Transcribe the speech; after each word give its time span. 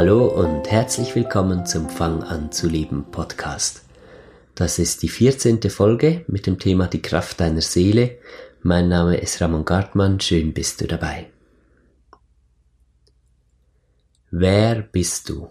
Hallo 0.00 0.26
und 0.28 0.70
herzlich 0.70 1.16
willkommen 1.16 1.66
zum 1.66 1.88
Fang 1.88 2.22
an 2.22 2.52
zu 2.52 2.68
leben 2.68 3.10
Podcast. 3.10 3.82
Das 4.54 4.78
ist 4.78 5.02
die 5.02 5.08
14. 5.08 5.60
Folge 5.70 6.24
mit 6.28 6.46
dem 6.46 6.60
Thema 6.60 6.86
Die 6.86 7.02
Kraft 7.02 7.40
deiner 7.40 7.62
Seele. 7.62 8.16
Mein 8.62 8.88
Name 8.88 9.16
ist 9.16 9.40
Ramon 9.40 9.64
Gartmann, 9.64 10.20
schön 10.20 10.54
bist 10.54 10.80
du 10.80 10.86
dabei. 10.86 11.26
Wer 14.30 14.82
bist 14.82 15.30
du? 15.30 15.50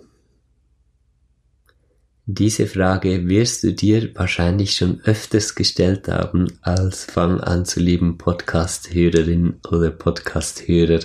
Diese 2.26 2.68
Frage 2.68 3.28
wirst 3.28 3.64
du 3.64 3.74
dir 3.74 4.16
wahrscheinlich 4.16 4.76
schon 4.78 5.02
öfters 5.02 5.56
gestellt 5.56 6.08
haben 6.08 6.58
als 6.62 7.04
Fang 7.04 7.42
an 7.42 7.66
zu 7.66 7.82
leben 7.82 8.18
Podcast-Hörerin 8.18 9.60
oder 9.70 9.90
Podcast-Hörer. 9.92 11.02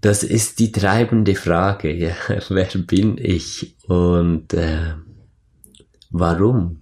Das 0.00 0.22
ist 0.22 0.58
die 0.60 0.72
treibende 0.72 1.34
Frage. 1.34 1.92
Ja, 1.92 2.14
wer 2.48 2.68
bin 2.86 3.18
ich 3.18 3.76
und 3.86 4.54
äh, 4.54 4.94
warum? 6.10 6.80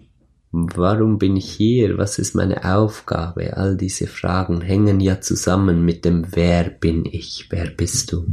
Warum 0.50 1.18
bin 1.18 1.36
ich 1.36 1.50
hier? 1.50 1.98
Was 1.98 2.18
ist 2.18 2.34
meine 2.34 2.64
Aufgabe? 2.64 3.56
All 3.56 3.76
diese 3.76 4.06
Fragen 4.06 4.62
hängen 4.62 5.00
ja 5.00 5.20
zusammen 5.20 5.84
mit 5.84 6.04
dem 6.04 6.26
Wer 6.34 6.70
bin 6.70 7.04
ich? 7.04 7.48
Wer 7.50 7.66
bist 7.66 8.12
du? 8.12 8.26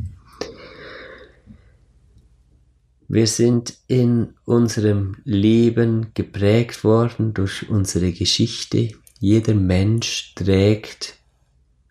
Wir 3.08 3.28
sind 3.28 3.78
in 3.88 4.34
unserem 4.46 5.18
Leben 5.26 6.12
geprägt 6.14 6.84
worden 6.84 7.34
durch 7.34 7.70
unsere 7.70 8.12
Geschichte. 8.14 8.90
Jeder 9.20 9.54
Mensch 9.54 10.34
trägt 10.36 11.18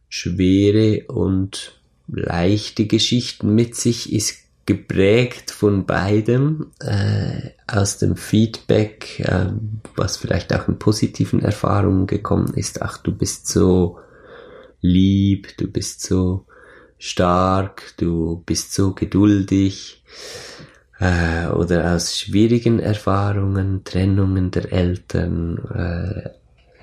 schwere 0.09 1.05
und 1.07 1.81
leichte 2.07 2.87
Geschichten 2.87 3.55
mit 3.55 3.75
sich, 3.75 4.13
ist 4.13 4.45
geprägt 4.67 5.51
von 5.51 5.85
beidem, 5.85 6.73
äh, 6.81 7.51
aus 7.67 7.99
dem 7.99 8.17
Feedback, 8.17 9.21
äh, 9.21 9.47
was 9.97 10.17
vielleicht 10.17 10.55
auch 10.55 10.69
in 10.69 10.79
positiven 10.79 11.41
Erfahrungen 11.41 12.07
gekommen 12.07 12.55
ist. 12.55 12.81
Ach, 12.83 12.99
du 12.99 13.13
bist 13.13 13.47
so 13.47 13.99
lieb, 14.81 15.57
du 15.59 15.67
bist 15.67 16.03
so 16.03 16.47
stark, 16.99 17.95
du 17.99 18.43
bist 18.47 18.73
so 18.73 18.95
geduldig 18.95 20.03
äh, 20.99 21.49
oder 21.49 21.95
aus 21.95 22.19
schwierigen 22.19 22.79
Erfahrungen, 22.79 23.85
Trennungen 23.85 24.51
der 24.51 24.73
Eltern, 24.73 25.59
äh, 25.75 26.31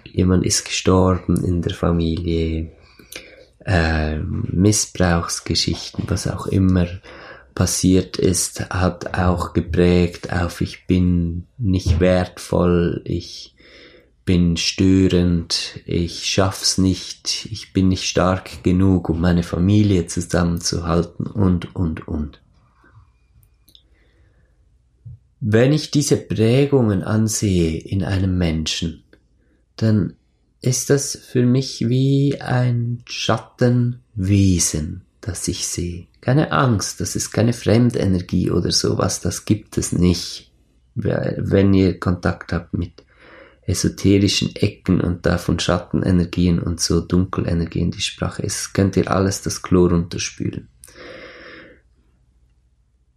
jemand 0.10 0.46
ist 0.46 0.66
gestorben 0.66 1.44
in 1.44 1.62
der 1.62 1.74
Familie, 1.74 2.72
äh, 3.66 4.18
Missbrauchsgeschichten, 4.18 6.06
was 6.08 6.28
auch 6.28 6.48
immer 6.48 6.88
passiert 7.56 8.18
ist, 8.18 8.70
hat 8.70 9.18
auch 9.18 9.54
geprägt 9.54 10.32
auf 10.32 10.62
ich 10.62 10.88
bin 10.88 11.48
nicht 11.58 12.00
wertvoll, 12.00 13.02
ich 13.04 13.56
bin 14.26 14.56
störend, 14.56 15.80
ich 15.86 16.26
schaff's 16.26 16.78
nicht, 16.78 17.48
ich 17.52 17.74
bin 17.74 17.90
nicht 17.90 18.08
stark 18.08 18.64
genug, 18.64 19.10
um 19.10 19.20
meine 19.20 19.44
Familie 19.44 20.08
zusammenzuhalten 20.08 21.26
und, 21.28 21.76
und, 21.76 22.08
und. 22.08 22.42
Wenn 25.40 25.74
ich 25.74 25.90
diese 25.90 26.18
Prägungen 26.18 27.02
ansehe 27.04 27.80
in 27.80 28.04
einem 28.04 28.38
Menschen, 28.38 29.04
dann 29.76 30.14
ist 30.62 30.90
das 30.90 31.16
für 31.16 31.46
mich 31.46 31.90
wie 31.90 32.40
ein 32.40 33.04
Schattenwesen, 33.06 35.02
das 35.20 35.48
ich 35.48 35.68
sehe. 35.68 36.08
Keine 36.22 36.52
Angst, 36.52 37.02
das 37.02 37.16
ist 37.16 37.32
keine 37.32 37.54
Fremdenergie 37.54 38.52
oder 38.52 38.72
sowas, 38.72 39.22
das 39.22 39.46
gibt 39.46 39.78
es 39.78 39.92
nicht. 39.92 40.52
Wenn 40.94 41.74
ihr 41.74 42.00
Kontakt 42.00 42.54
habt 42.54 42.74
mit 42.74 43.04
esoterischen 43.64 44.56
Ecken 44.56 45.02
und 45.02 45.26
da 45.26 45.38
von 45.38 45.60
Schattenenergien 45.60 46.60
und 46.60 46.80
so 46.80 47.02
Dunkelenergien 47.02 47.92
die 47.92 48.02
Sprache 48.02 48.44
ist, 48.44 48.74
könnt 48.74 48.98
ihr 48.98 49.10
alles 49.10 49.42
das 49.42 49.62
Klo 49.62 49.88
runterspülen. 49.88 50.68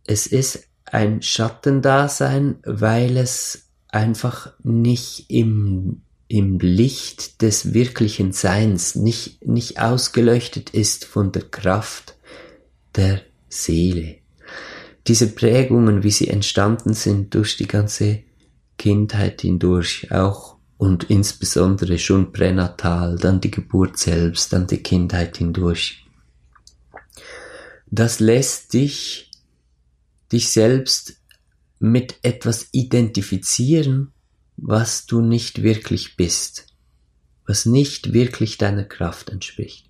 Es 0.07 0.27
ist 0.27 0.69
ein 0.85 1.23
Schattendasein, 1.23 2.57
weil 2.65 3.17
es 3.17 3.71
einfach 3.89 4.53
nicht 4.63 5.31
im, 5.31 6.03
im 6.29 6.59
Licht 6.59 7.43
des 7.43 7.75
wirklichen 7.75 8.33
Seins, 8.33 8.95
nicht, 8.95 9.47
nicht 9.47 9.81
ausgeleuchtet 9.81 10.71
ist 10.71 11.05
von 11.05 11.33
der 11.33 11.43
Kraft 11.43 12.17
der 12.97 13.21
Seele. 13.49 14.17
Diese 15.07 15.29
Prägungen, 15.29 16.03
wie 16.03 16.11
sie 16.11 16.29
entstanden 16.29 16.95
sind 16.95 17.35
durch 17.35 17.57
die 17.57 17.69
ganze 17.69 18.23
Kindheit 18.79 19.43
hindurch, 19.43 20.11
auch 20.11 20.57
und 20.79 21.05
insbesondere 21.05 21.99
schon 21.99 22.33
pränatal, 22.33 23.17
dann 23.17 23.41
die 23.41 23.51
Geburt 23.51 23.99
selbst, 23.99 24.53
dann 24.53 24.67
die 24.67 24.83
Kindheit 24.83 25.37
hindurch. 25.37 26.07
Das 27.91 28.19
lässt 28.19 28.73
dich 28.73 29.31
dich 30.33 30.51
selbst 30.51 31.21
mit 31.79 32.17
etwas 32.23 32.69
identifizieren, 32.73 34.14
was 34.57 35.07
du 35.07 35.21
nicht 35.21 35.63
wirklich 35.63 36.17
bist, 36.17 36.67
was 37.47 37.67
nicht 37.67 38.13
wirklich 38.13 38.59
deiner 38.59 38.85
Kraft 38.85 39.31
entspricht. 39.31 39.87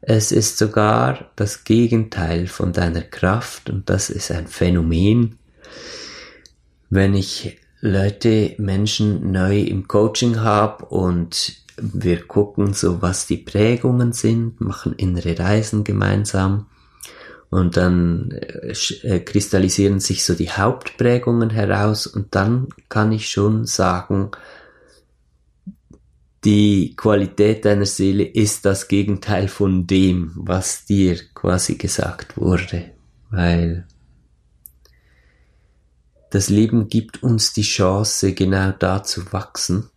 Es 0.00 0.30
ist 0.30 0.58
sogar 0.58 1.32
das 1.36 1.64
Gegenteil 1.64 2.46
von 2.46 2.72
deiner 2.72 3.02
Kraft 3.02 3.70
und 3.70 3.90
das 3.90 4.10
ist 4.10 4.30
ein 4.30 4.46
Phänomen. 4.46 5.38
Wenn 6.90 7.14
ich 7.14 7.58
Leute, 7.80 8.54
Menschen 8.58 9.32
neu 9.32 9.60
im 9.60 9.88
Coaching 9.88 10.40
habe 10.40 10.86
und 10.86 11.56
wir 11.76 12.26
gucken 12.26 12.72
so, 12.72 13.02
was 13.02 13.26
die 13.26 13.36
Prägungen 13.36 14.12
sind, 14.12 14.60
machen 14.60 14.94
innere 14.94 15.38
Reisen 15.38 15.84
gemeinsam, 15.84 16.66
und 17.50 17.76
dann 17.76 18.30
äh, 18.32 18.72
äh, 19.02 19.20
kristallisieren 19.20 20.00
sich 20.00 20.24
so 20.24 20.34
die 20.34 20.50
Hauptprägungen 20.50 21.50
heraus 21.50 22.06
und 22.06 22.34
dann 22.34 22.68
kann 22.88 23.12
ich 23.12 23.28
schon 23.28 23.66
sagen, 23.66 24.30
die 26.44 26.94
Qualität 26.96 27.64
deiner 27.64 27.86
Seele 27.86 28.24
ist 28.24 28.64
das 28.64 28.88
Gegenteil 28.88 29.48
von 29.48 29.86
dem, 29.86 30.32
was 30.36 30.84
dir 30.84 31.18
quasi 31.34 31.76
gesagt 31.76 32.36
wurde, 32.36 32.92
weil 33.30 33.86
das 36.30 36.48
Leben 36.48 36.88
gibt 36.88 37.22
uns 37.22 37.52
die 37.52 37.62
Chance, 37.62 38.32
genau 38.32 38.72
da 38.72 39.02
zu 39.02 39.32
wachsen. 39.32 39.90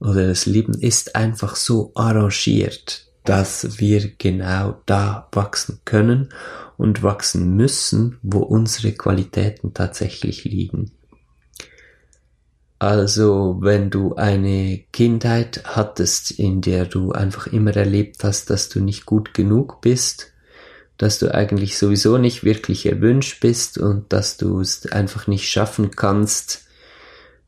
Oder 0.00 0.28
das 0.28 0.46
Leben 0.46 0.74
ist 0.74 1.16
einfach 1.16 1.56
so 1.56 1.92
arrangiert, 1.94 3.07
dass 3.28 3.78
wir 3.78 4.10
genau 4.16 4.80
da 4.86 5.28
wachsen 5.32 5.80
können 5.84 6.30
und 6.78 7.02
wachsen 7.02 7.56
müssen, 7.56 8.18
wo 8.22 8.38
unsere 8.38 8.92
Qualitäten 8.92 9.74
tatsächlich 9.74 10.44
liegen. 10.44 10.92
Also 12.78 13.58
wenn 13.60 13.90
du 13.90 14.14
eine 14.14 14.82
Kindheit 14.92 15.64
hattest, 15.66 16.30
in 16.30 16.62
der 16.62 16.86
du 16.86 17.12
einfach 17.12 17.48
immer 17.48 17.76
erlebt 17.76 18.24
hast, 18.24 18.48
dass 18.48 18.70
du 18.70 18.80
nicht 18.80 19.04
gut 19.04 19.34
genug 19.34 19.82
bist, 19.82 20.32
dass 20.96 21.18
du 21.18 21.34
eigentlich 21.34 21.76
sowieso 21.76 22.16
nicht 22.16 22.44
wirklich 22.44 22.86
erwünscht 22.86 23.40
bist 23.40 23.76
und 23.76 24.10
dass 24.10 24.38
du 24.38 24.60
es 24.60 24.90
einfach 24.90 25.26
nicht 25.26 25.50
schaffen 25.50 25.90
kannst, 25.90 26.64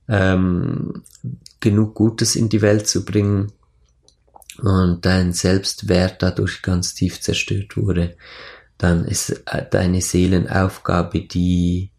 ähm, 0.08 1.04
genug 1.60 1.94
Gutes 1.94 2.36
in 2.36 2.50
die 2.50 2.60
Welt 2.60 2.86
zu 2.86 3.06
bringen, 3.06 3.52
und 4.58 5.04
dein 5.04 5.32
Selbstwert 5.32 6.22
dadurch 6.22 6.62
ganz 6.62 6.94
tief 6.94 7.20
zerstört 7.20 7.76
wurde, 7.76 8.16
dann 8.78 9.04
ist 9.04 9.42
deine 9.70 10.00
Seelenaufgabe 10.00 11.20
die 11.20 11.90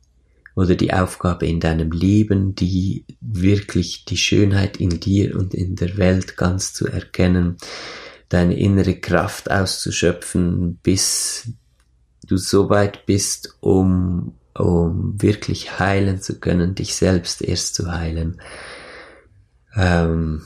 oder 0.56 0.76
die 0.76 0.94
Aufgabe 0.94 1.48
in 1.48 1.60
deinem 1.60 1.92
Leben, 1.92 2.56
die 2.56 3.06
wirklich 3.22 4.06
die 4.06 4.18
Schönheit 4.18 4.78
in 4.78 5.00
dir 5.00 5.38
und 5.38 5.54
in 5.54 5.76
der 5.76 5.98
Welt 5.98 6.36
ganz 6.36 6.74
zu 6.74 6.88
erkennen, 6.88 7.58
deine 8.30 8.58
innere 8.58 8.96
Kraft 8.96 9.50
auszuschöpfen, 9.50 10.80
bis 10.84 11.50
du 12.28 12.38
so 12.38 12.70
weit 12.70 13.06
bist, 13.06 13.58
um, 13.62 14.36
um 14.54 15.22
wirklich 15.22 15.80
heilen 15.80 16.22
zu 16.22 16.40
können, 16.40 16.76
dich 16.76 16.96
selbst 16.96 17.42
erst 17.42 17.76
zu 17.76 17.92
heilen. 17.92 18.42
Ähm, 19.76 20.44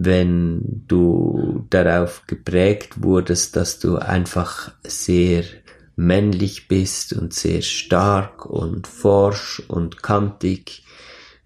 wenn 0.00 0.84
du 0.86 1.66
darauf 1.70 2.22
geprägt 2.28 3.02
wurdest, 3.02 3.56
dass 3.56 3.80
du 3.80 3.96
einfach 3.96 4.70
sehr 4.84 5.42
männlich 5.96 6.68
bist 6.68 7.14
und 7.14 7.34
sehr 7.34 7.62
stark 7.62 8.46
und 8.46 8.86
forsch 8.86 9.60
und 9.66 10.00
kantig, 10.00 10.84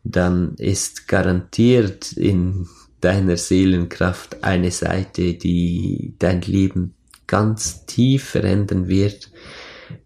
dann 0.05 0.55
ist 0.57 1.09
garantiert 1.09 2.13
in 2.13 2.69
deiner 3.01 3.39
Seelenkraft 3.39 4.45
eine 4.45 4.71
Seite, 4.71 5.33
die 5.33 6.15
dein 6.19 6.43
Leben 6.43 6.95
ganz 7.27 7.87
tief 7.87 8.25
verändern 8.25 8.87
wird, 8.87 9.31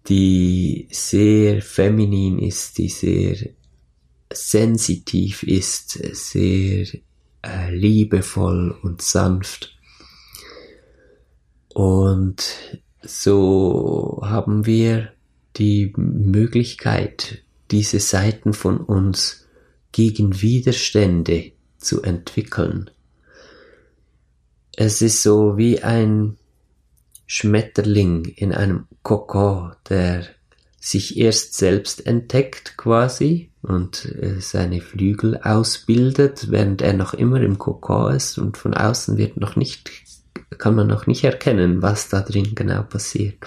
die 0.09 0.87
sehr 0.93 1.63
feminin 1.63 2.39
ist, 2.39 2.79
die 2.79 2.91
sehr 2.91 3.37
sensitiv 4.33 5.43
ist, 5.43 5.99
sehr 6.15 6.87
äh, 7.47 7.75
liebevoll 7.75 8.77
und 8.83 9.03
sanft. 9.03 9.79
Und 11.69 12.43
so 13.03 14.21
haben 14.25 14.67
wir 14.67 15.13
die 15.57 15.93
Möglichkeit, 15.97 17.43
diese 17.71 18.01
Seiten 18.01 18.53
von 18.53 18.79
uns 18.79 19.47
gegen 19.93 20.41
Widerstände 20.41 21.53
zu 21.79 22.03
entwickeln. 22.03 22.91
Es 24.77 25.01
ist 25.01 25.23
so 25.23 25.57
wie 25.57 25.83
ein 25.83 26.37
Schmetterling 27.27 28.25
in 28.25 28.53
einem 28.53 28.87
Kokon, 29.03 29.73
der 29.89 30.27
sich 30.87 31.17
erst 31.17 31.55
selbst 31.55 32.07
entdeckt 32.07 32.77
quasi 32.77 33.51
und 33.61 34.05
äh, 34.05 34.41
seine 34.41 34.81
Flügel 34.81 35.37
ausbildet, 35.43 36.53
während 36.53 36.81
er 36.81 36.93
noch 36.93 37.13
immer 37.13 37.41
im 37.41 37.59
Kokon 37.59 38.15
ist 38.15 38.39
und 38.39 38.57
von 38.57 38.73
außen 38.73 39.17
wird 39.19 39.37
noch 39.37 39.57
nicht, 39.57 39.91
kann 40.59 40.77
man 40.77 40.87
noch 40.87 41.09
nicht 41.09 41.25
erkennen, 41.25 41.83
was 41.83 42.09
da 42.09 42.21
drin 42.21 42.55
genau 42.55 42.85
passiert. 42.85 43.39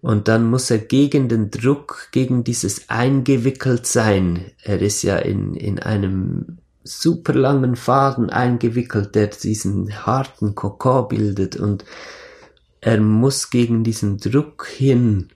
Und 0.00 0.28
dann 0.28 0.48
muss 0.48 0.70
er 0.70 0.78
gegen 0.78 1.28
den 1.28 1.50
Druck, 1.50 2.08
gegen 2.12 2.44
dieses 2.44 2.88
eingewickelt 2.88 3.84
sein, 3.84 4.52
er 4.62 4.80
ist 4.80 5.02
ja 5.02 5.16
in, 5.18 5.54
in 5.54 5.80
einem 5.80 6.58
super 6.84 7.34
langen 7.34 7.74
Faden 7.74 8.30
eingewickelt, 8.30 9.16
der 9.16 9.28
diesen 9.28 10.06
harten 10.06 10.54
Kokon 10.54 11.08
bildet 11.08 11.56
und 11.56 11.84
er 12.80 13.00
muss 13.00 13.50
gegen 13.50 13.82
diesen 13.82 14.18
Druck 14.18 14.66
hin 14.66 15.30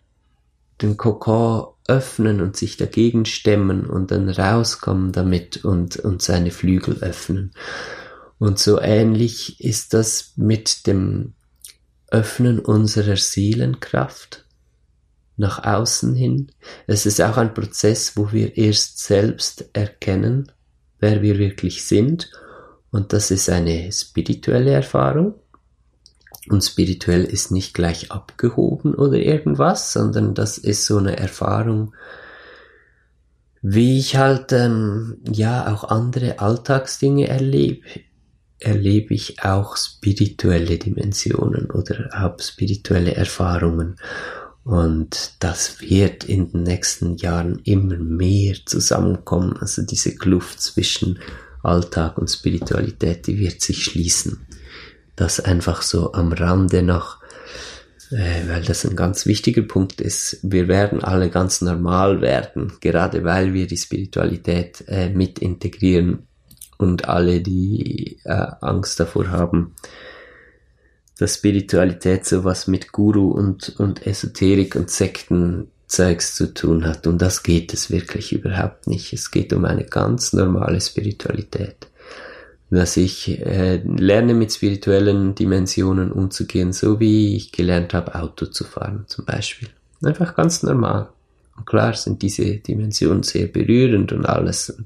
den 0.82 0.96
Kokon 0.96 1.68
öffnen 1.88 2.40
und 2.40 2.56
sich 2.56 2.76
dagegen 2.76 3.24
stemmen 3.24 3.86
und 3.86 4.10
dann 4.10 4.28
rauskommen 4.28 5.12
damit 5.12 5.64
und, 5.64 5.96
und 5.96 6.22
seine 6.22 6.50
Flügel 6.50 6.98
öffnen. 7.00 7.52
Und 8.38 8.58
so 8.58 8.80
ähnlich 8.80 9.60
ist 9.60 9.94
das 9.94 10.32
mit 10.36 10.86
dem 10.86 11.34
Öffnen 12.08 12.58
unserer 12.58 13.16
Seelenkraft 13.16 14.44
nach 15.36 15.64
außen 15.64 16.14
hin. 16.14 16.50
Es 16.86 17.06
ist 17.06 17.20
auch 17.20 17.36
ein 17.36 17.54
Prozess, 17.54 18.16
wo 18.16 18.32
wir 18.32 18.56
erst 18.56 19.00
selbst 19.00 19.70
erkennen, 19.72 20.50
wer 20.98 21.22
wir 21.22 21.38
wirklich 21.38 21.84
sind. 21.84 22.30
Und 22.90 23.12
das 23.12 23.30
ist 23.30 23.48
eine 23.50 23.90
spirituelle 23.92 24.72
Erfahrung. 24.72 25.34
Und 26.50 26.64
spirituell 26.64 27.24
ist 27.24 27.50
nicht 27.50 27.74
gleich 27.74 28.10
abgehoben 28.12 28.94
oder 28.94 29.18
irgendwas, 29.18 29.92
sondern 29.92 30.34
das 30.34 30.58
ist 30.58 30.86
so 30.86 30.98
eine 30.98 31.16
Erfahrung, 31.16 31.94
wie 33.62 33.98
ich 33.98 34.16
halt 34.16 34.52
ähm, 34.52 35.18
ja 35.30 35.72
auch 35.72 35.84
andere 35.84 36.38
Alltagsdinge 36.38 37.28
erlebe, 37.28 37.86
erlebe 38.58 39.14
ich 39.14 39.42
auch 39.42 39.76
spirituelle 39.76 40.78
Dimensionen 40.78 41.70
oder 41.70 42.10
habe 42.12 42.42
spirituelle 42.42 43.14
Erfahrungen. 43.14 43.96
Und 44.62 45.34
das 45.40 45.80
wird 45.80 46.24
in 46.24 46.50
den 46.50 46.62
nächsten 46.64 47.16
Jahren 47.16 47.60
immer 47.64 47.96
mehr 47.96 48.56
zusammenkommen. 48.66 49.56
Also 49.58 49.82
diese 49.82 50.14
Kluft 50.16 50.60
zwischen 50.60 51.18
Alltag 51.62 52.18
und 52.18 52.28
Spiritualität, 52.28 53.26
die 53.26 53.38
wird 53.38 53.60
sich 53.60 53.84
schließen 53.84 54.46
das 55.16 55.40
einfach 55.40 55.82
so 55.82 56.12
am 56.12 56.32
Rande 56.32 56.82
noch, 56.82 57.18
äh, 58.10 58.48
weil 58.48 58.62
das 58.62 58.86
ein 58.86 58.94
ganz 58.94 59.26
wichtiger 59.26 59.62
Punkt 59.62 60.00
ist. 60.00 60.38
Wir 60.42 60.68
werden 60.68 61.02
alle 61.02 61.30
ganz 61.30 61.62
normal 61.62 62.20
werden, 62.20 62.74
gerade 62.80 63.24
weil 63.24 63.52
wir 63.54 63.66
die 63.66 63.78
Spiritualität 63.78 64.84
äh, 64.86 65.08
mit 65.08 65.38
integrieren 65.38 66.28
und 66.78 67.08
alle, 67.08 67.40
die 67.40 68.20
äh, 68.24 68.46
Angst 68.60 69.00
davor 69.00 69.28
haben, 69.28 69.74
dass 71.18 71.36
Spiritualität 71.36 72.26
sowas 72.26 72.66
mit 72.66 72.92
Guru 72.92 73.30
und, 73.30 73.74
und 73.80 74.06
Esoterik 74.06 74.76
und 74.76 74.90
Sekten 74.90 75.70
Zeugs 75.86 76.34
zu 76.34 76.52
tun 76.52 76.84
hat. 76.84 77.06
Und 77.06 77.22
das 77.22 77.42
geht 77.42 77.72
es 77.72 77.90
wirklich 77.90 78.32
überhaupt 78.32 78.86
nicht. 78.86 79.12
Es 79.12 79.30
geht 79.30 79.52
um 79.52 79.64
eine 79.64 79.84
ganz 79.84 80.32
normale 80.32 80.80
Spiritualität 80.80 81.86
dass 82.70 82.96
ich 82.96 83.40
äh, 83.40 83.76
lerne 83.76 84.34
mit 84.34 84.52
spirituellen 84.52 85.34
Dimensionen 85.34 86.10
umzugehen, 86.10 86.72
so 86.72 86.98
wie 86.98 87.36
ich 87.36 87.52
gelernt 87.52 87.94
habe, 87.94 88.14
Auto 88.14 88.46
zu 88.46 88.64
fahren 88.64 89.04
zum 89.06 89.24
Beispiel. 89.24 89.68
Einfach 90.02 90.34
ganz 90.34 90.62
normal. 90.62 91.08
Und 91.56 91.66
klar 91.66 91.94
sind 91.94 92.22
diese 92.22 92.56
Dimensionen 92.56 93.22
sehr 93.22 93.46
berührend 93.46 94.12
und 94.12 94.26
alles 94.26 94.76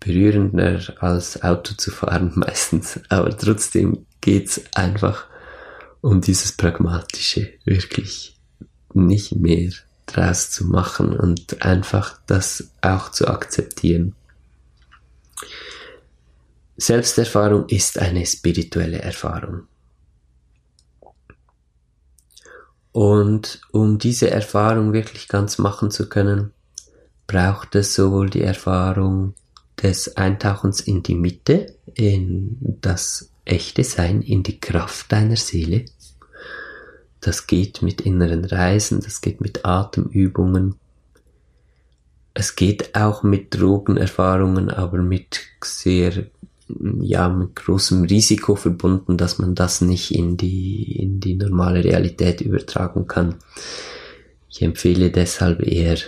berührender 0.00 0.80
als 1.00 1.42
Auto 1.42 1.74
zu 1.74 1.90
fahren 1.90 2.32
meistens. 2.36 2.98
Aber 3.08 3.36
trotzdem 3.36 4.06
geht's 4.20 4.62
einfach 4.74 5.26
um 6.00 6.22
dieses 6.22 6.52
Pragmatische, 6.52 7.50
wirklich 7.64 8.36
nicht 8.94 9.36
mehr 9.36 9.70
draus 10.06 10.50
zu 10.50 10.66
machen 10.66 11.12
und 11.12 11.62
einfach 11.62 12.18
das 12.26 12.70
auch 12.80 13.10
zu 13.10 13.28
akzeptieren. 13.28 14.14
Selbsterfahrung 16.80 17.68
ist 17.68 17.98
eine 17.98 18.24
spirituelle 18.24 19.00
Erfahrung. 19.00 19.66
Und 22.92 23.60
um 23.70 23.98
diese 23.98 24.30
Erfahrung 24.30 24.94
wirklich 24.94 25.28
ganz 25.28 25.58
machen 25.58 25.90
zu 25.90 26.08
können, 26.08 26.52
braucht 27.26 27.74
es 27.74 27.94
sowohl 27.94 28.30
die 28.30 28.42
Erfahrung 28.42 29.34
des 29.82 30.16
Eintauchens 30.16 30.80
in 30.80 31.02
die 31.02 31.14
Mitte, 31.14 31.76
in 31.94 32.56
das 32.80 33.30
echte 33.44 33.84
Sein, 33.84 34.22
in 34.22 34.42
die 34.42 34.58
Kraft 34.58 35.12
deiner 35.12 35.36
Seele. 35.36 35.84
Das 37.20 37.46
geht 37.46 37.82
mit 37.82 38.00
inneren 38.00 38.46
Reisen, 38.46 39.02
das 39.02 39.20
geht 39.20 39.42
mit 39.42 39.66
Atemübungen. 39.66 40.76
Es 42.32 42.56
geht 42.56 42.94
auch 42.94 43.22
mit 43.22 43.54
Drogenerfahrungen, 43.54 44.70
aber 44.70 44.98
mit 44.98 45.40
sehr 45.62 46.24
ja 47.00 47.28
mit 47.28 47.56
großem 47.56 48.04
Risiko 48.04 48.54
verbunden, 48.56 49.16
dass 49.16 49.38
man 49.38 49.54
das 49.54 49.80
nicht 49.80 50.14
in 50.14 50.36
die, 50.36 50.96
in 51.00 51.20
die 51.20 51.34
normale 51.34 51.84
Realität 51.84 52.40
übertragen 52.40 53.06
kann. 53.06 53.36
Ich 54.48 54.62
empfehle 54.62 55.10
deshalb 55.10 55.62
eher 55.62 55.98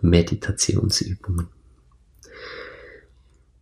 Meditationsübungen. 0.00 1.48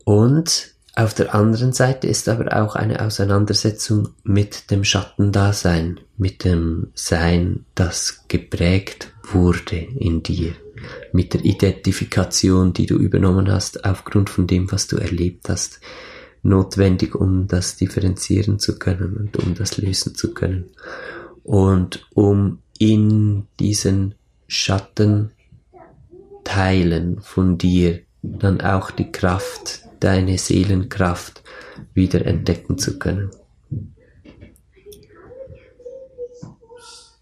Und 0.04 0.76
auf 0.94 1.12
der 1.12 1.34
anderen 1.34 1.74
Seite 1.74 2.06
ist 2.06 2.26
aber 2.28 2.56
auch 2.56 2.74
eine 2.74 3.04
Auseinandersetzung 3.04 4.08
mit 4.24 4.70
dem 4.70 4.82
Schattendasein, 4.82 6.00
mit 6.16 6.44
dem 6.44 6.88
Sein, 6.94 7.66
das 7.74 8.24
geprägt 8.28 9.12
wurde 9.22 9.76
in 9.76 10.22
dir, 10.22 10.54
mit 11.12 11.34
der 11.34 11.44
Identifikation, 11.44 12.72
die 12.72 12.86
du 12.86 12.96
übernommen 12.96 13.50
hast 13.50 13.84
aufgrund 13.84 14.30
von 14.30 14.46
dem, 14.46 14.72
was 14.72 14.86
du 14.86 14.96
erlebt 14.96 15.50
hast, 15.50 15.80
notwendig, 16.46 17.14
um 17.14 17.48
das 17.48 17.76
differenzieren 17.76 18.58
zu 18.58 18.78
können 18.78 19.16
und 19.16 19.36
um 19.36 19.54
das 19.54 19.76
lösen 19.76 20.14
zu 20.14 20.32
können. 20.32 20.70
Und 21.42 22.06
um 22.14 22.60
in 22.78 23.46
diesen 23.58 24.14
Schattenteilen 24.48 27.20
von 27.20 27.58
dir 27.58 28.00
dann 28.22 28.60
auch 28.60 28.90
die 28.90 29.12
Kraft, 29.12 29.82
deine 30.00 30.38
Seelenkraft 30.38 31.42
wieder 31.94 32.26
entdecken 32.26 32.78
zu 32.78 32.98
können. 32.98 33.30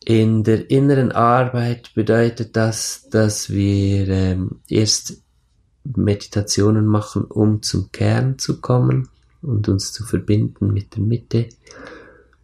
In 0.05 0.45
der 0.45 0.71
inneren 0.71 1.13
Arbeit 1.13 1.95
bedeutet 1.95 2.57
das, 2.57 3.09
dass 3.11 3.49
wir 3.49 4.07
ähm, 4.09 4.61
erst 4.69 5.23
Meditationen 5.85 6.87
machen, 6.87 7.25
um 7.25 7.63
zum 7.63 7.91
Kern 7.91 8.39
zu 8.39 8.61
kommen 8.61 9.09
und 9.45 9.69
uns 9.69 9.93
zu 9.93 10.05
verbinden 10.05 10.73
mit 10.73 10.97
der 10.97 11.03
Mitte. 11.03 11.49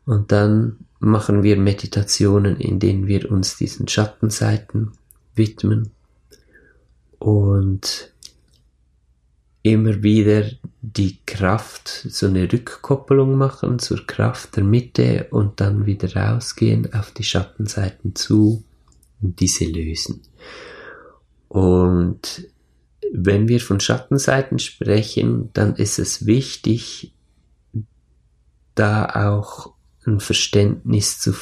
Und 0.06 0.32
dann 0.32 0.78
machen 0.98 1.42
wir 1.42 1.56
Meditationen, 1.56 2.56
in 2.60 2.78
denen 2.78 3.06
wir 3.06 3.30
uns 3.30 3.56
diesen 3.56 3.88
Schattenseiten 3.88 4.92
widmen 5.34 5.90
und 7.18 8.12
immer 9.62 10.02
wieder 10.02 10.44
die 10.80 11.18
Kraft, 11.26 11.88
so 11.88 12.26
eine 12.26 12.50
Rückkoppelung 12.50 13.36
machen 13.36 13.78
zur 13.78 14.06
Kraft 14.06 14.56
der 14.56 14.64
Mitte 14.64 15.26
und 15.30 15.60
dann 15.60 15.86
wieder 15.86 16.14
rausgehen 16.14 16.92
auf 16.94 17.10
die 17.12 17.24
Schattenseiten 17.24 18.14
zu 18.14 18.64
und 19.20 19.40
diese 19.40 19.66
lösen. 19.66 20.22
Und 21.48 22.46
wenn 23.12 23.48
wir 23.48 23.60
von 23.60 23.80
Schattenseiten 23.80 24.58
sprechen, 24.58 25.50
dann 25.52 25.74
ist 25.76 25.98
es 25.98 26.26
wichtig, 26.26 27.12
da 28.74 29.28
auch 29.28 29.74
ein 30.06 30.20
Verständnis 30.20 31.18
zu, 31.18 31.34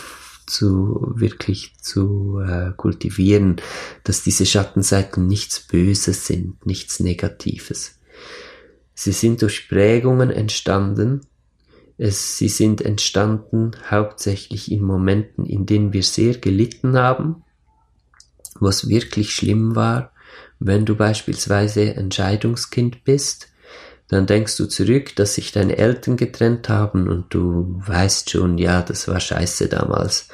zu 0.47 1.13
wirklich 1.15 1.75
zu 1.81 2.41
äh, 2.41 2.73
kultivieren, 2.77 3.57
dass 4.05 4.23
diese 4.23 4.47
Schattenseiten 4.47 5.27
nichts 5.27 5.61
Böses 5.61 6.27
sind, 6.27 6.65
nichts 6.67 7.01
Negatives. 7.01 7.99
Sie 8.95 9.13
sind 9.13 9.43
durch 9.43 9.69
Prägungen 9.69 10.31
entstanden. 10.31 11.21
Es, 11.99 12.39
sie 12.39 12.49
sind 12.49 12.81
entstanden 12.81 13.73
hauptsächlich 13.89 14.73
in 14.73 14.83
Momenten, 14.83 15.47
in 15.47 15.67
denen 15.67 15.93
wir 15.93 16.03
sehr 16.03 16.37
gelitten 16.39 16.97
haben, 16.97 17.45
was 18.59 18.89
wirklich 18.89 19.33
schlimm 19.33 19.77
war. 19.77 20.13
Wenn 20.61 20.85
du 20.85 20.97
beispielsweise 20.97 21.95
ein 21.97 22.11
Scheidungskind 22.11 23.05
bist, 23.05 23.49
dann 24.09 24.27
denkst 24.27 24.57
du 24.57 24.67
zurück, 24.67 25.15
dass 25.17 25.35
sich 25.35 25.53
deine 25.53 25.77
Eltern 25.77 26.17
getrennt 26.17 26.69
haben 26.69 27.09
und 27.09 27.33
du 27.35 27.81
weißt 27.87 28.31
schon, 28.31 28.59
ja, 28.59 28.83
das 28.83 29.07
war 29.07 29.21
scheiße 29.21 29.69
damals. 29.69 30.29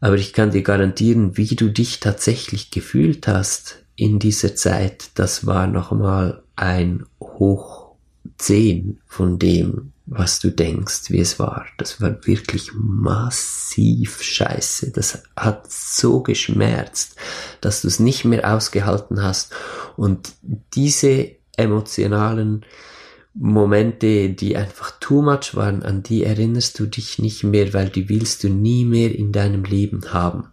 Aber 0.00 0.16
ich 0.16 0.32
kann 0.32 0.50
dir 0.50 0.62
garantieren, 0.62 1.36
wie 1.36 1.56
du 1.56 1.70
dich 1.70 2.00
tatsächlich 2.00 2.70
gefühlt 2.70 3.26
hast 3.26 3.82
in 3.96 4.18
dieser 4.18 4.54
Zeit, 4.54 5.10
das 5.14 5.46
war 5.46 5.66
nochmal 5.66 6.42
ein 6.54 7.04
Hoch 7.20 7.96
10 8.36 9.00
von 9.06 9.38
dem, 9.38 9.92
was 10.10 10.40
du 10.40 10.50
denkst, 10.50 11.10
wie 11.10 11.20
es 11.20 11.38
war. 11.38 11.66
Das 11.76 12.00
war 12.00 12.26
wirklich 12.26 12.70
massiv 12.74 14.22
scheiße. 14.22 14.90
Das 14.92 15.22
hat 15.36 15.70
so 15.70 16.22
geschmerzt, 16.22 17.16
dass 17.60 17.82
du 17.82 17.88
es 17.88 18.00
nicht 18.00 18.24
mehr 18.24 18.54
ausgehalten 18.54 19.22
hast. 19.22 19.54
Und 19.96 20.32
diese 20.74 21.32
emotionalen 21.56 22.64
Momente, 23.34 24.30
die 24.30 24.56
einfach 24.56 24.92
too 24.98 25.20
much 25.20 25.54
waren, 25.54 25.82
an 25.82 26.02
die 26.02 26.24
erinnerst 26.24 26.78
du 26.78 26.86
dich 26.86 27.18
nicht 27.18 27.44
mehr, 27.44 27.74
weil 27.74 27.90
die 27.90 28.08
willst 28.08 28.42
du 28.44 28.48
nie 28.48 28.84
mehr 28.84 29.14
in 29.14 29.32
deinem 29.32 29.64
Leben 29.64 30.12
haben. 30.12 30.52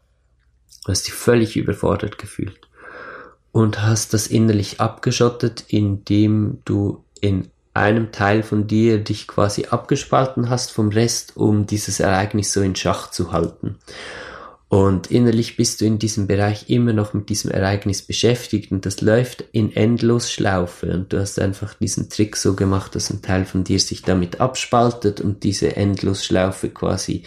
Du 0.83 0.91
hast 0.91 1.07
dich 1.07 1.13
völlig 1.13 1.55
überfordert 1.55 2.17
gefühlt 2.17 2.59
und 3.51 3.81
hast 3.81 4.13
das 4.13 4.27
innerlich 4.27 4.81
abgeschottet, 4.81 5.63
indem 5.69 6.59
du 6.65 7.05
in 7.21 7.49
einem 7.75 8.11
Teil 8.11 8.41
von 8.41 8.67
dir 8.67 8.99
dich 8.99 9.27
quasi 9.27 9.65
abgespalten 9.65 10.49
hast 10.49 10.71
vom 10.71 10.89
Rest, 10.89 11.35
um 11.35 11.65
dieses 11.65 11.99
Ereignis 11.99 12.53
so 12.53 12.61
in 12.61 12.75
Schach 12.75 13.11
zu 13.11 13.31
halten. 13.31 13.77
Und 14.67 15.11
innerlich 15.11 15.57
bist 15.57 15.79
du 15.79 15.85
in 15.85 15.99
diesem 15.99 16.25
Bereich 16.25 16.69
immer 16.69 16.91
noch 16.91 17.13
mit 17.13 17.29
diesem 17.29 17.51
Ereignis 17.51 18.01
beschäftigt 18.01 18.71
und 18.71 18.85
das 18.85 19.01
läuft 19.01 19.43
in 19.51 19.75
Endlosschlaufe 19.75 20.91
und 20.91 21.13
du 21.13 21.19
hast 21.19 21.39
einfach 21.39 21.75
diesen 21.75 22.09
Trick 22.09 22.35
so 22.35 22.55
gemacht, 22.55 22.95
dass 22.95 23.11
ein 23.11 23.21
Teil 23.21 23.45
von 23.45 23.63
dir 23.63 23.79
sich 23.79 24.01
damit 24.01 24.41
abspaltet 24.41 25.21
und 25.21 25.43
diese 25.43 25.75
Endlosschlaufe 25.75 26.69
quasi 26.69 27.23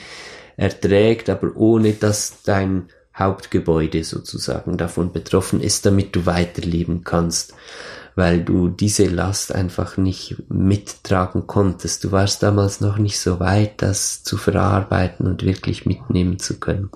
erträgt, 0.57 1.31
aber 1.31 1.55
ohne 1.57 1.93
dass 1.93 2.43
dein 2.43 2.89
Hauptgebäude 3.15 4.03
sozusagen 4.05 4.77
davon 4.77 5.13
betroffen 5.13 5.61
ist, 5.61 5.87
damit 5.87 6.17
du 6.17 6.27
weiterleben 6.27 7.05
kannst, 7.05 7.55
weil 8.19 8.43
du 8.43 8.67
diese 8.67 9.07
Last 9.07 9.55
einfach 9.55 9.97
nicht 9.97 10.43
mittragen 10.49 11.47
konntest. 11.47 12.03
Du 12.03 12.11
warst 12.11 12.43
damals 12.43 12.81
noch 12.81 12.99
nicht 12.99 13.21
so 13.21 13.39
weit, 13.39 13.81
das 13.81 14.25
zu 14.25 14.37
verarbeiten 14.37 15.25
und 15.25 15.45
wirklich 15.45 15.87
mitnehmen 15.87 16.41
zu 16.41 16.59
können. 16.59 16.91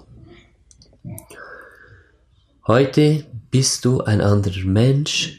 Heute 2.67 3.25
bist 3.52 3.85
du 3.85 4.00
ein 4.00 4.21
anderer 4.21 4.64
Mensch. 4.64 5.38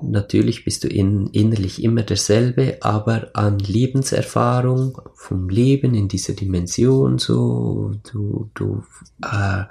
Natürlich 0.00 0.64
bist 0.64 0.84
du 0.84 0.88
in, 0.88 1.26
innerlich 1.26 1.84
immer 1.84 2.04
derselbe, 2.04 2.78
aber 2.80 3.28
an 3.34 3.58
Lebenserfahrung 3.58 4.98
vom 5.12 5.50
Leben 5.50 5.92
in 5.92 6.08
dieser 6.08 6.32
Dimension 6.32 7.18
so, 7.18 7.92
du, 8.10 8.48
du 8.54 8.82
äh, 9.22 9.64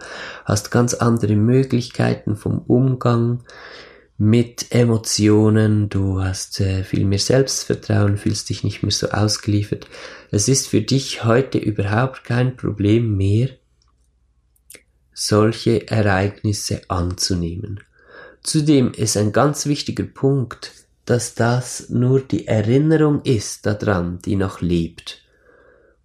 hast 0.46 0.70
ganz 0.70 0.94
andere 0.94 1.36
Möglichkeiten 1.36 2.36
vom 2.36 2.60
Umgang 2.60 3.40
mit 4.18 4.72
Emotionen, 4.72 5.90
du 5.90 6.22
hast 6.22 6.60
äh, 6.60 6.84
viel 6.84 7.06
mehr 7.06 7.20
Selbstvertrauen, 7.20 8.18
fühlst 8.18 8.50
dich 8.50 8.64
nicht 8.64 8.82
mehr 8.82 8.92
so 8.92 9.10
ausgeliefert. 9.10 9.88
Es 10.32 10.48
ist 10.48 10.68
für 10.68 10.82
dich 10.82 11.24
heute 11.24 11.60
überhaupt 11.60 12.24
kein 12.24 12.58
Problem 12.58 13.16
mehr, 13.16 13.50
solche 15.14 15.88
Ereignisse 15.88 16.82
anzunehmen. 16.88 17.82
Zudem 18.42 18.92
ist 18.92 19.18
ein 19.18 19.32
ganz 19.32 19.68
wichtiger 19.68 20.06
Punkt, 20.06 20.72
dass 21.06 21.36
das 21.36 21.90
nur 21.90 22.20
die 22.20 22.48
Erinnerung 22.48 23.22
ist 23.24 23.66
daran, 23.66 24.20
die 24.26 24.36
noch 24.36 24.62
lebt. 24.62 25.22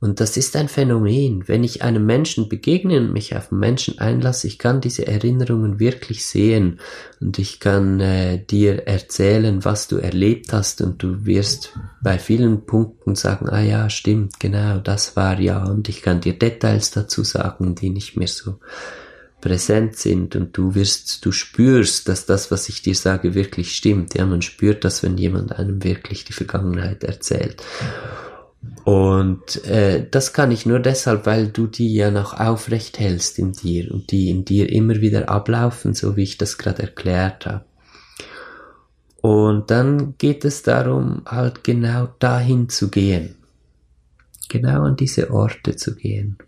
Und 0.02 0.18
das 0.18 0.36
ist 0.36 0.56
ein 0.56 0.66
Phänomen. 0.66 1.46
Wenn 1.46 1.62
ich 1.62 1.84
einem 1.84 2.04
Menschen 2.04 2.48
begegne 2.48 2.98
und 2.98 3.12
mich 3.12 3.36
auf 3.36 3.52
einen 3.52 3.60
Menschen 3.60 4.00
einlasse, 4.00 4.48
ich 4.48 4.58
kann 4.58 4.80
diese 4.80 5.06
Erinnerungen 5.06 5.78
wirklich 5.78 6.26
sehen 6.26 6.80
und 7.20 7.38
ich 7.38 7.60
kann 7.60 8.00
äh, 8.00 8.44
dir 8.44 8.88
erzählen, 8.88 9.64
was 9.64 9.86
du 9.86 9.98
erlebt 9.98 10.52
hast 10.52 10.82
und 10.82 11.04
du 11.04 11.24
wirst 11.24 11.78
bei 12.02 12.18
vielen 12.18 12.66
Punkten 12.66 13.14
sagen, 13.14 13.48
ah 13.48 13.60
ja, 13.60 13.88
stimmt, 13.90 14.40
genau, 14.40 14.78
das 14.78 15.14
war 15.14 15.38
ja 15.38 15.64
und 15.66 15.88
ich 15.88 16.02
kann 16.02 16.20
dir 16.20 16.36
Details 16.36 16.90
dazu 16.90 17.22
sagen, 17.22 17.76
die 17.76 17.90
nicht 17.90 18.16
mehr 18.16 18.26
so 18.26 18.58
präsent 19.40 19.96
sind 19.96 20.34
und 20.34 20.56
du 20.56 20.74
wirst, 20.74 21.24
du 21.24 21.30
spürst, 21.30 22.08
dass 22.08 22.26
das, 22.26 22.50
was 22.50 22.68
ich 22.68 22.82
dir 22.82 22.96
sage, 22.96 23.36
wirklich 23.36 23.76
stimmt. 23.76 24.14
Ja, 24.14 24.26
man 24.26 24.42
spürt 24.42 24.84
das, 24.84 25.04
wenn 25.04 25.16
jemand 25.16 25.52
einem 25.56 25.84
wirklich 25.84 26.24
die 26.24 26.32
Vergangenheit 26.32 27.04
erzählt. 27.04 27.62
Und 28.84 29.64
äh, 29.64 30.06
das 30.08 30.32
kann 30.32 30.50
ich 30.50 30.66
nur 30.66 30.80
deshalb, 30.80 31.26
weil 31.26 31.48
du 31.48 31.66
die 31.66 31.94
ja 31.94 32.10
noch 32.10 32.38
aufrecht 32.38 32.98
hältst 32.98 33.38
in 33.38 33.52
dir 33.52 33.92
und 33.92 34.10
die 34.10 34.30
in 34.30 34.44
dir 34.44 34.70
immer 34.70 35.00
wieder 35.00 35.28
ablaufen, 35.28 35.94
so 35.94 36.16
wie 36.16 36.22
ich 36.24 36.38
das 36.38 36.58
gerade 36.58 36.82
erklärt 36.82 37.46
habe. 37.46 37.64
Und 39.20 39.70
dann 39.70 40.16
geht 40.18 40.44
es 40.44 40.62
darum, 40.62 41.22
halt 41.26 41.62
genau 41.62 42.08
dahin 42.18 42.68
zu 42.68 42.90
gehen. 42.90 43.36
Genau 44.48 44.82
an 44.82 44.96
diese 44.96 45.30
Orte 45.30 45.76
zu 45.76 45.94
gehen. 45.94 46.38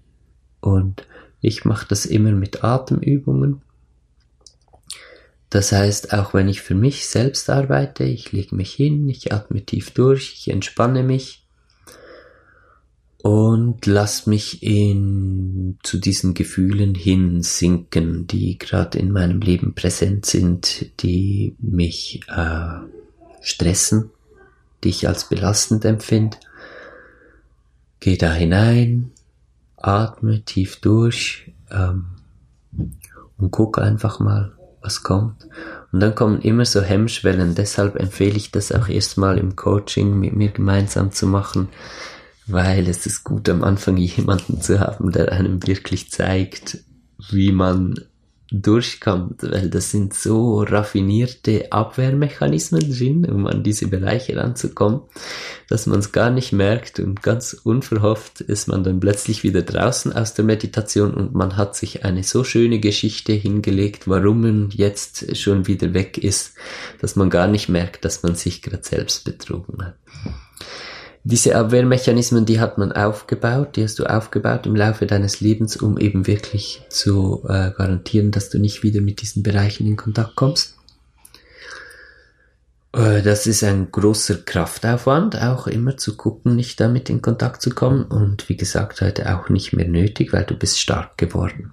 Und 0.61 1.07
ich 1.41 1.65
mache 1.65 1.87
das 1.89 2.05
immer 2.05 2.33
mit 2.33 2.65
Atemübungen. 2.65 3.63
Das 5.51 5.71
heißt, 5.71 6.13
auch 6.13 6.35
wenn 6.35 6.49
ich 6.49 6.63
für 6.63 6.75
mich 6.75 7.07
selbst 7.07 7.49
arbeite, 7.49 8.03
ich 8.03 8.33
lege 8.33 8.57
mich 8.57 8.75
hin, 8.75 9.09
ich 9.09 9.33
atme 9.33 9.65
tief 9.65 9.93
durch, 9.93 10.33
ich 10.33 10.51
entspanne 10.51 11.05
mich 11.05 11.44
und 13.25 13.87
lass 13.87 14.27
mich 14.27 14.63
in, 14.63 15.79
zu 15.83 15.97
diesen 15.97 16.35
Gefühlen 16.35 16.95
hinsinken, 16.95 18.27
die 18.27 18.59
gerade 18.59 18.99
in 18.99 19.11
meinem 19.11 19.41
Leben 19.41 19.75
präsent 19.75 20.27
sind, 20.27 20.91
die 21.03 21.57
mich 21.59 22.21
äh, 22.29 22.81
stressen, 23.41 24.11
die 24.85 24.91
ich 24.91 25.09
als 25.09 25.31
belastend 25.31 25.87
empfinde. 25.87 26.37
Geh 27.99 28.19
da 28.19 28.31
hinein, 28.31 29.13
atme 29.79 30.43
tief 30.43 30.83
durch 30.83 31.51
ähm, 31.71 32.05
und 33.39 33.51
guck 33.51 33.79
einfach 33.79 34.21
mal, 34.21 34.53
was 34.83 35.03
kommt. 35.03 35.49
Und 35.93 36.01
dann 36.01 36.15
kommen 36.15 36.43
immer 36.43 36.67
so 36.67 36.83
Hemmschwellen. 36.83 37.55
Deshalb 37.55 37.97
empfehle 37.97 38.37
ich 38.37 38.51
das 38.51 38.71
auch 38.71 38.89
erstmal 38.89 39.39
im 39.39 39.57
Coaching 39.57 40.21
mit 40.21 40.37
mir 40.37 40.51
gemeinsam 40.51 41.11
zu 41.11 41.27
machen, 41.27 41.69
weil 42.47 42.89
es 42.89 43.07
ist 43.07 43.25
gut 43.25 43.49
am 43.49 43.65
Anfang 43.65 43.97
jemanden 43.97 44.61
zu 44.61 44.81
haben, 44.81 45.13
der 45.13 45.33
einem 45.33 45.67
wirklich 45.67 46.11
zeigt, 46.11 46.79
wie 47.31 47.53
man 47.53 47.95
durchkommt, 48.51 49.43
weil 49.43 49.69
das 49.69 49.91
sind 49.91 50.15
so 50.15 50.63
raffinierte 50.63 51.73
Abwehrmechanismen 51.73 52.93
drin, 52.93 53.25
um 53.25 53.47
an 53.47 53.63
diese 53.65 53.89
Bereiche 53.89 54.37
ranzukommen, 54.37 55.01
dass 55.69 55.87
man 55.87 55.99
es 55.99 56.13
gar 56.13 56.31
nicht 56.31 56.53
merkt 56.53 57.01
und 57.01 57.23
ganz 57.23 57.55
unverhofft 57.55 58.43
ist 58.43 58.69
man 58.69 58.85
dann 58.85 59.01
plötzlich 59.01 59.43
wieder 59.43 59.63
draußen 59.63 60.13
aus 60.13 60.35
der 60.35 60.45
Meditation 60.45 61.15
und 61.15 61.35
man 61.35 61.57
hat 61.57 61.75
sich 61.75 62.05
eine 62.05 62.23
so 62.23 62.45
schöne 62.45 62.79
Geschichte 62.79 63.33
hingelegt, 63.33 64.07
warum 64.07 64.43
man 64.43 64.71
jetzt 64.71 65.37
schon 65.37 65.67
wieder 65.67 65.95
weg 65.95 66.19
ist, 66.19 66.55
dass 67.01 67.17
man 67.17 67.31
gar 67.31 67.49
nicht 67.49 67.69
merkt, 67.69 68.05
dass 68.05 68.23
man 68.23 68.35
sich 68.37 68.63
gerade 68.63 68.85
selbst 68.85 69.25
betrogen 69.25 69.85
hat 69.85 69.97
diese 71.27 71.57
Abwehrmechanismen, 71.57 72.45
die 72.45 72.61
hat 72.61 72.77
man 72.77 72.93
aufgebaut, 72.93 73.77
die 73.77 73.83
hast 73.83 73.99
du 73.99 74.05
aufgebaut 74.05 74.67
im 74.67 74.77
Laufe 74.77 75.07
deines 75.07 75.41
Lebens, 75.41 75.75
um 75.75 75.97
eben 75.97 76.27
wirklich 76.27 76.83
zu 76.91 77.43
äh, 77.49 77.71
garantieren, 77.71 78.31
dass 78.31 78.51
du 78.51 78.59
nicht 78.59 78.83
wieder 78.83 79.01
mit 79.01 79.23
diesen 79.23 79.43
Bereichen 79.43 79.87
in 79.87 79.97
Kontakt 79.97 80.37
kommst. 80.37 80.77
Äh, 82.93 83.23
das 83.23 83.47
ist 83.47 83.65
ein 83.65 83.91
großer 83.91 84.37
Kraftaufwand, 84.37 85.41
auch 85.41 85.67
immer 85.67 85.97
zu 85.97 86.15
gucken, 86.15 86.57
nicht 86.57 86.79
damit 86.79 87.09
in 87.09 87.23
Kontakt 87.23 87.63
zu 87.63 87.71
kommen 87.71 88.05
und 88.05 88.51
wie 88.51 88.57
gesagt 88.59 89.01
heute 89.01 89.35
auch 89.35 89.49
nicht 89.49 89.73
mehr 89.73 89.89
nötig, 89.89 90.35
weil 90.35 90.45
du 90.45 90.55
bist 90.55 90.79
stark 90.79 91.17
geworden. 91.17 91.73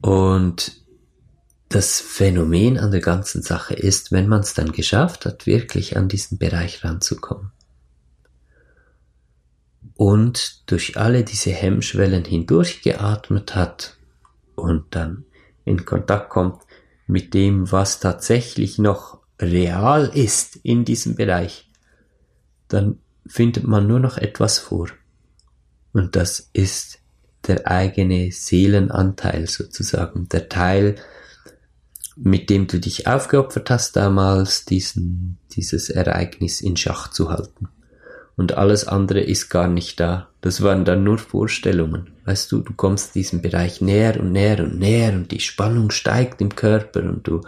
Und 0.00 0.81
das 1.74 2.00
Phänomen 2.00 2.78
an 2.78 2.90
der 2.90 3.00
ganzen 3.00 3.42
Sache 3.42 3.74
ist, 3.74 4.12
wenn 4.12 4.28
man 4.28 4.40
es 4.40 4.54
dann 4.54 4.72
geschafft 4.72 5.26
hat, 5.26 5.46
wirklich 5.46 5.96
an 5.96 6.08
diesen 6.08 6.38
Bereich 6.38 6.84
ranzukommen 6.84 7.52
und 9.94 10.68
durch 10.70 10.96
alle 10.96 11.22
diese 11.22 11.50
Hemmschwellen 11.50 12.24
hindurchgeatmet 12.24 13.54
hat 13.54 13.96
und 14.56 14.96
dann 14.96 15.24
in 15.64 15.84
Kontakt 15.84 16.30
kommt 16.30 16.62
mit 17.06 17.34
dem, 17.34 17.70
was 17.70 18.00
tatsächlich 18.00 18.78
noch 18.78 19.20
real 19.40 20.10
ist 20.12 20.56
in 20.56 20.84
diesem 20.84 21.14
Bereich, 21.14 21.70
dann 22.68 22.98
findet 23.26 23.64
man 23.64 23.86
nur 23.86 24.00
noch 24.00 24.18
etwas 24.18 24.58
vor. 24.58 24.88
Und 25.92 26.16
das 26.16 26.50
ist 26.52 26.98
der 27.46 27.68
eigene 27.68 28.32
Seelenanteil 28.32 29.46
sozusagen, 29.48 30.28
der 30.28 30.48
Teil, 30.48 30.96
mit 32.16 32.50
dem 32.50 32.66
du 32.66 32.78
dich 32.78 33.06
aufgeopfert 33.06 33.70
hast 33.70 33.96
damals, 33.96 34.64
diesen, 34.64 35.38
dieses 35.52 35.90
Ereignis 35.90 36.60
in 36.60 36.76
Schach 36.76 37.08
zu 37.08 37.30
halten. 37.30 37.68
Und 38.36 38.56
alles 38.56 38.88
andere 38.88 39.20
ist 39.20 39.50
gar 39.50 39.68
nicht 39.68 40.00
da. 40.00 40.28
Das 40.40 40.62
waren 40.62 40.84
dann 40.84 41.04
nur 41.04 41.18
Vorstellungen. 41.18 42.10
Weißt 42.24 42.50
du, 42.50 42.60
du 42.60 42.72
kommst 42.72 43.14
diesem 43.14 43.42
Bereich 43.42 43.80
näher 43.80 44.18
und 44.18 44.32
näher 44.32 44.60
und 44.60 44.78
näher 44.78 45.12
und 45.12 45.30
die 45.30 45.40
Spannung 45.40 45.90
steigt 45.90 46.40
im 46.40 46.54
Körper 46.54 47.00
und 47.02 47.26
du, 47.26 47.42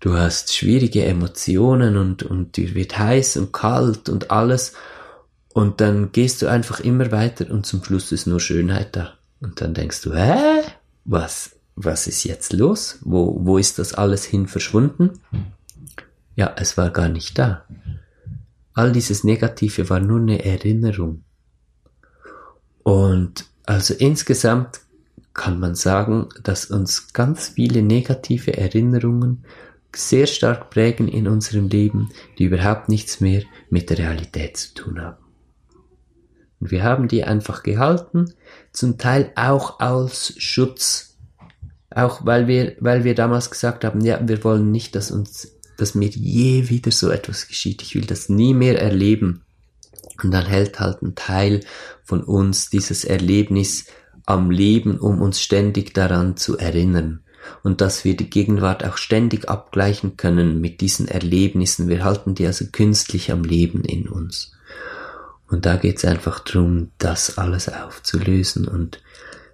du 0.00 0.14
hast 0.14 0.54
schwierige 0.54 1.04
Emotionen 1.04 1.96
und, 1.96 2.22
und 2.22 2.56
dir 2.56 2.74
wird 2.74 2.98
heiß 2.98 3.36
und 3.36 3.52
kalt 3.52 4.08
und 4.08 4.30
alles. 4.30 4.74
Und 5.52 5.80
dann 5.80 6.12
gehst 6.12 6.40
du 6.40 6.46
einfach 6.46 6.80
immer 6.80 7.10
weiter 7.12 7.50
und 7.50 7.66
zum 7.66 7.82
Schluss 7.84 8.12
ist 8.12 8.26
nur 8.26 8.40
Schönheit 8.40 8.96
da. 8.96 9.14
Und 9.40 9.60
dann 9.60 9.74
denkst 9.74 10.02
du, 10.02 10.14
hä? 10.14 10.62
Was, 11.04 11.56
was 11.76 12.06
ist 12.06 12.24
jetzt 12.24 12.52
los? 12.52 12.98
Wo, 13.02 13.38
wo 13.44 13.58
ist 13.58 13.78
das 13.78 13.94
alles 13.94 14.24
hin 14.24 14.46
verschwunden? 14.46 15.20
Ja, 16.36 16.54
es 16.56 16.76
war 16.76 16.90
gar 16.90 17.08
nicht 17.08 17.38
da. 17.38 17.64
All 18.74 18.92
dieses 18.92 19.24
Negative 19.24 19.90
war 19.90 20.00
nur 20.00 20.20
eine 20.20 20.44
Erinnerung. 20.44 21.24
Und 22.82 23.46
also 23.64 23.94
insgesamt 23.94 24.80
kann 25.34 25.60
man 25.60 25.74
sagen, 25.74 26.28
dass 26.42 26.66
uns 26.66 27.12
ganz 27.12 27.48
viele 27.48 27.82
negative 27.82 28.56
Erinnerungen 28.56 29.44
sehr 29.94 30.26
stark 30.26 30.70
prägen 30.70 31.08
in 31.08 31.28
unserem 31.28 31.68
Leben, 31.68 32.10
die 32.38 32.44
überhaupt 32.44 32.88
nichts 32.88 33.20
mehr 33.20 33.42
mit 33.70 33.90
der 33.90 33.98
Realität 33.98 34.56
zu 34.56 34.74
tun 34.74 35.00
haben. 35.00 35.22
Und 36.60 36.70
wir 36.70 36.82
haben 36.82 37.08
die 37.08 37.24
einfach 37.24 37.62
gehalten, 37.62 38.32
zum 38.72 38.96
Teil 38.96 39.32
auch 39.36 39.80
als 39.80 40.34
Schutz. 40.38 41.11
Auch 41.94 42.24
weil 42.24 42.46
wir, 42.46 42.76
weil 42.80 43.04
wir 43.04 43.14
damals 43.14 43.50
gesagt 43.50 43.84
haben, 43.84 44.00
ja, 44.02 44.20
wir 44.26 44.42
wollen 44.44 44.70
nicht, 44.70 44.94
dass 44.94 45.10
uns, 45.10 45.52
dass 45.76 45.94
mir 45.94 46.08
je 46.08 46.68
wieder 46.68 46.90
so 46.90 47.10
etwas 47.10 47.48
geschieht. 47.48 47.82
Ich 47.82 47.94
will 47.94 48.06
das 48.06 48.28
nie 48.28 48.54
mehr 48.54 48.80
erleben. 48.80 49.42
Und 50.22 50.30
dann 50.30 50.46
hält 50.46 50.80
halt 50.80 51.02
ein 51.02 51.14
Teil 51.14 51.60
von 52.04 52.22
uns 52.22 52.70
dieses 52.70 53.04
Erlebnis 53.04 53.86
am 54.26 54.50
Leben, 54.50 54.98
um 54.98 55.20
uns 55.20 55.40
ständig 55.40 55.94
daran 55.94 56.36
zu 56.36 56.58
erinnern. 56.58 57.20
Und 57.62 57.80
dass 57.80 58.04
wir 58.04 58.16
die 58.16 58.30
Gegenwart 58.30 58.84
auch 58.84 58.96
ständig 58.96 59.48
abgleichen 59.48 60.16
können 60.16 60.60
mit 60.60 60.80
diesen 60.80 61.08
Erlebnissen. 61.08 61.88
Wir 61.88 62.04
halten 62.04 62.34
die 62.34 62.46
also 62.46 62.66
künstlich 62.70 63.32
am 63.32 63.42
Leben 63.42 63.84
in 63.84 64.08
uns. 64.08 64.52
Und 65.48 65.66
da 65.66 65.76
geht 65.76 65.98
es 65.98 66.04
einfach 66.04 66.40
darum, 66.40 66.90
das 66.98 67.36
alles 67.36 67.68
aufzulösen. 67.68 68.66
Und 68.68 69.02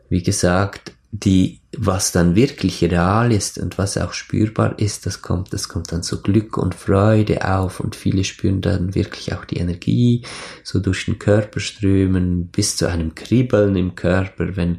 wie 0.09 0.23
gesagt, 0.23 0.93
die, 1.11 1.58
was 1.77 2.13
dann 2.13 2.35
wirklich 2.35 2.83
real 2.83 3.31
ist 3.31 3.59
und 3.59 3.77
was 3.77 3.99
auch 3.99 4.15
spürbar 4.15 4.79
ist, 4.79 5.05
das 5.05 5.21
kommt, 5.21 5.53
das 5.53 5.69
kommt 5.69 5.93
dann 5.93 6.03
so 6.03 6.23
Glück 6.23 6.57
und 6.57 6.75
Freude 6.75 7.47
auf 7.47 7.81
und 7.81 7.95
viele 7.95 8.25
spüren 8.25 8.63
dann 8.63 8.95
wirklich 8.95 9.35
auch 9.35 9.45
die 9.45 9.59
Energie 9.59 10.23
so 10.65 10.81
durch 10.81 11.05
den 11.05 11.19
Körper 11.19 11.61
strömen 11.61 12.47
bis 12.47 12.77
zu 12.77 12.87
einem 12.89 13.15
Kribbeln 13.15 13.77
im 13.77 13.95
Körper, 13.95 14.57
wenn, 14.57 14.79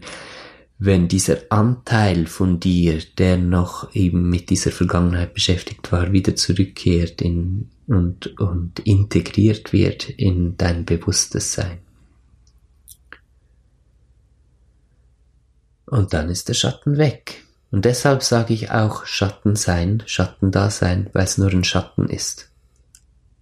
wenn 0.79 1.07
dieser 1.07 1.37
Anteil 1.49 2.25
von 2.25 2.59
dir, 2.59 2.99
der 3.19 3.37
noch 3.37 3.93
eben 3.93 4.27
mit 4.27 4.49
dieser 4.49 4.71
Vergangenheit 4.71 5.35
beschäftigt 5.35 5.91
war, 5.91 6.11
wieder 6.11 6.35
zurückkehrt 6.35 7.21
in, 7.21 7.69
und, 7.85 8.39
und 8.39 8.79
integriert 8.79 9.73
wird 9.73 10.09
in 10.09 10.57
dein 10.57 10.85
bewusstes 10.85 11.53
Sein. 11.53 11.77
Und 15.89 16.13
dann 16.13 16.29
ist 16.29 16.49
der 16.49 16.53
Schatten 16.53 16.97
weg. 16.97 17.43
Und 17.71 17.85
deshalb 17.85 18.23
sage 18.23 18.53
ich 18.53 18.71
auch 18.71 19.05
Schatten 19.05 19.55
sein, 19.55 20.03
Schatten 20.05 20.51
da 20.51 20.69
sein, 20.69 21.09
weil 21.13 21.23
es 21.23 21.37
nur 21.37 21.51
ein 21.51 21.63
Schatten 21.63 22.07
ist. 22.07 22.51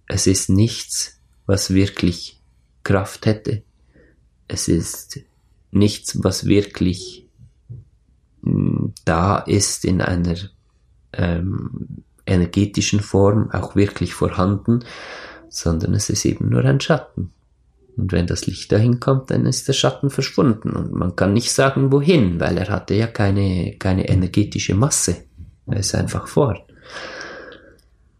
Es 0.06 0.26
ist 0.26 0.48
nichts, 0.48 1.18
was 1.46 1.72
wirklich 1.72 2.40
Kraft 2.84 3.26
hätte. 3.26 3.62
Es 4.48 4.68
ist 4.68 5.20
nichts, 5.70 6.22
was 6.22 6.46
wirklich 6.46 7.26
hm, 8.42 8.94
da 9.04 9.38
ist 9.38 9.84
in 9.84 10.00
einer 10.00 10.36
ähm, 11.12 12.04
energetischen 12.26 13.00
Form 13.00 13.50
auch 13.50 13.76
wirklich 13.76 14.14
vorhanden, 14.14 14.84
sondern 15.48 15.94
es 15.94 16.10
ist 16.10 16.24
eben 16.24 16.48
nur 16.48 16.64
ein 16.64 16.80
Schatten. 16.80 17.32
Und 17.98 18.12
wenn 18.12 18.28
das 18.28 18.46
Licht 18.46 18.70
dahin 18.70 19.00
kommt, 19.00 19.30
dann 19.30 19.44
ist 19.44 19.66
der 19.66 19.72
Schatten 19.72 20.08
verschwunden. 20.08 20.70
Und 20.70 20.92
man 20.92 21.16
kann 21.16 21.32
nicht 21.32 21.52
sagen, 21.52 21.90
wohin, 21.90 22.38
weil 22.38 22.56
er 22.56 22.68
hatte 22.68 22.94
ja 22.94 23.08
keine, 23.08 23.76
keine 23.76 24.08
energetische 24.08 24.74
Masse. 24.74 25.16
Er 25.66 25.80
ist 25.80 25.94
einfach 25.94 26.28
fort. 26.28 26.62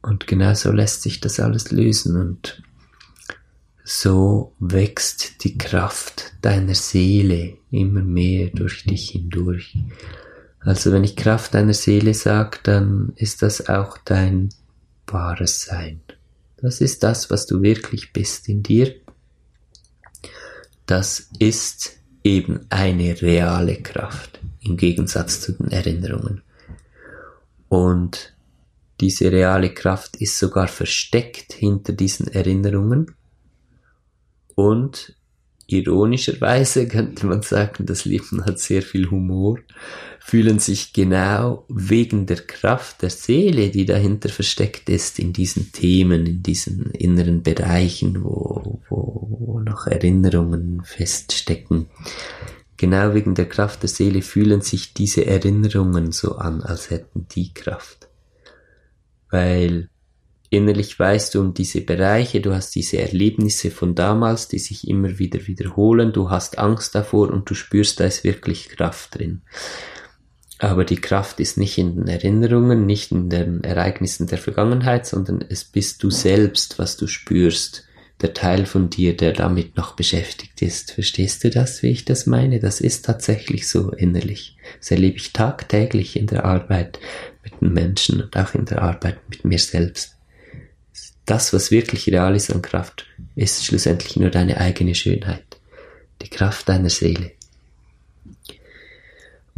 Und 0.02 0.26
genau 0.26 0.52
so 0.54 0.72
lässt 0.72 1.02
sich 1.02 1.20
das 1.20 1.38
alles 1.38 1.70
lösen. 1.70 2.16
Und 2.16 2.62
so 3.84 4.52
wächst 4.58 5.44
die 5.44 5.56
Kraft 5.56 6.32
deiner 6.42 6.74
Seele 6.74 7.54
immer 7.70 8.02
mehr 8.02 8.50
durch 8.52 8.84
dich 8.84 9.10
hindurch. 9.10 9.78
Also 10.60 10.92
wenn 10.92 11.04
ich 11.04 11.16
Kraft 11.16 11.54
deiner 11.54 11.72
Seele 11.72 12.14
sage, 12.14 12.58
dann 12.64 13.12
ist 13.14 13.42
das 13.42 13.68
auch 13.68 13.96
dein 13.98 14.48
wahres 15.06 15.62
Sein. 15.62 16.00
Das 16.60 16.80
ist 16.80 17.04
das, 17.04 17.30
was 17.30 17.46
du 17.46 17.62
wirklich 17.62 18.12
bist 18.12 18.48
in 18.48 18.62
dir. 18.62 18.94
Das 20.88 21.28
ist 21.38 21.98
eben 22.24 22.64
eine 22.70 23.20
reale 23.20 23.76
Kraft 23.76 24.40
im 24.60 24.78
Gegensatz 24.78 25.42
zu 25.42 25.52
den 25.52 25.70
Erinnerungen. 25.70 26.40
Und 27.68 28.34
diese 28.98 29.30
reale 29.30 29.74
Kraft 29.74 30.16
ist 30.16 30.38
sogar 30.38 30.66
versteckt 30.66 31.52
hinter 31.52 31.92
diesen 31.92 32.28
Erinnerungen. 32.28 33.14
Und 34.54 35.14
ironischerweise 35.66 36.88
könnte 36.88 37.26
man 37.26 37.42
sagen, 37.42 37.84
das 37.84 38.06
Leben 38.06 38.46
hat 38.46 38.58
sehr 38.58 38.80
viel 38.80 39.10
Humor 39.10 39.58
fühlen 40.28 40.58
sich 40.58 40.92
genau 40.92 41.64
wegen 41.70 42.26
der 42.26 42.36
Kraft 42.36 43.00
der 43.00 43.08
Seele, 43.08 43.70
die 43.70 43.86
dahinter 43.86 44.28
versteckt 44.28 44.90
ist, 44.90 45.18
in 45.18 45.32
diesen 45.32 45.72
Themen, 45.72 46.26
in 46.26 46.42
diesen 46.42 46.90
inneren 46.90 47.42
Bereichen, 47.42 48.22
wo, 48.22 48.82
wo, 48.90 49.26
wo 49.30 49.60
noch 49.60 49.86
Erinnerungen 49.86 50.82
feststecken. 50.84 51.86
Genau 52.76 53.14
wegen 53.14 53.36
der 53.36 53.48
Kraft 53.48 53.80
der 53.80 53.88
Seele 53.88 54.20
fühlen 54.20 54.60
sich 54.60 54.92
diese 54.92 55.24
Erinnerungen 55.24 56.12
so 56.12 56.36
an, 56.36 56.60
als 56.60 56.90
hätten 56.90 57.26
die 57.34 57.54
Kraft. 57.54 58.10
Weil 59.30 59.88
innerlich 60.50 60.98
weißt 60.98 61.36
du 61.36 61.40
um 61.40 61.54
diese 61.54 61.80
Bereiche, 61.80 62.42
du 62.42 62.52
hast 62.52 62.74
diese 62.74 62.98
Erlebnisse 62.98 63.70
von 63.70 63.94
damals, 63.94 64.46
die 64.46 64.58
sich 64.58 64.88
immer 64.88 65.18
wieder 65.18 65.46
wiederholen, 65.46 66.12
du 66.12 66.28
hast 66.28 66.58
Angst 66.58 66.94
davor 66.94 67.30
und 67.30 67.48
du 67.48 67.54
spürst, 67.54 67.98
da 67.98 68.04
ist 68.04 68.24
wirklich 68.24 68.68
Kraft 68.68 69.18
drin. 69.18 69.40
Aber 70.58 70.84
die 70.84 71.00
Kraft 71.00 71.38
ist 71.38 71.56
nicht 71.56 71.78
in 71.78 71.94
den 71.94 72.08
Erinnerungen, 72.08 72.84
nicht 72.84 73.12
in 73.12 73.30
den 73.30 73.62
Ereignissen 73.62 74.26
der 74.26 74.38
Vergangenheit, 74.38 75.06
sondern 75.06 75.44
es 75.48 75.64
bist 75.64 76.02
du 76.02 76.10
selbst, 76.10 76.78
was 76.78 76.96
du 76.96 77.06
spürst, 77.06 77.84
der 78.20 78.34
Teil 78.34 78.66
von 78.66 78.90
dir, 78.90 79.16
der 79.16 79.32
damit 79.32 79.76
noch 79.76 79.94
beschäftigt 79.94 80.60
ist. 80.60 80.90
Verstehst 80.90 81.44
du 81.44 81.50
das, 81.50 81.82
wie 81.84 81.90
ich 81.90 82.04
das 82.04 82.26
meine? 82.26 82.58
Das 82.58 82.80
ist 82.80 83.04
tatsächlich 83.04 83.68
so 83.68 83.92
innerlich. 83.92 84.56
Das 84.80 84.90
erlebe 84.90 85.18
ich 85.18 85.32
tagtäglich 85.32 86.16
in 86.16 86.26
der 86.26 86.44
Arbeit 86.44 86.98
mit 87.44 87.60
den 87.60 87.72
Menschen 87.72 88.22
und 88.22 88.36
auch 88.36 88.54
in 88.54 88.64
der 88.64 88.82
Arbeit 88.82 89.18
mit 89.28 89.44
mir 89.44 89.60
selbst. 89.60 90.16
Das, 91.26 91.52
was 91.52 91.70
wirklich 91.70 92.08
real 92.08 92.34
ist 92.34 92.50
an 92.52 92.62
Kraft, 92.62 93.06
ist 93.36 93.64
schlussendlich 93.64 94.16
nur 94.16 94.30
deine 94.30 94.56
eigene 94.56 94.96
Schönheit. 94.96 95.44
Die 96.22 96.30
Kraft 96.30 96.68
deiner 96.68 96.90
Seele. 96.90 97.32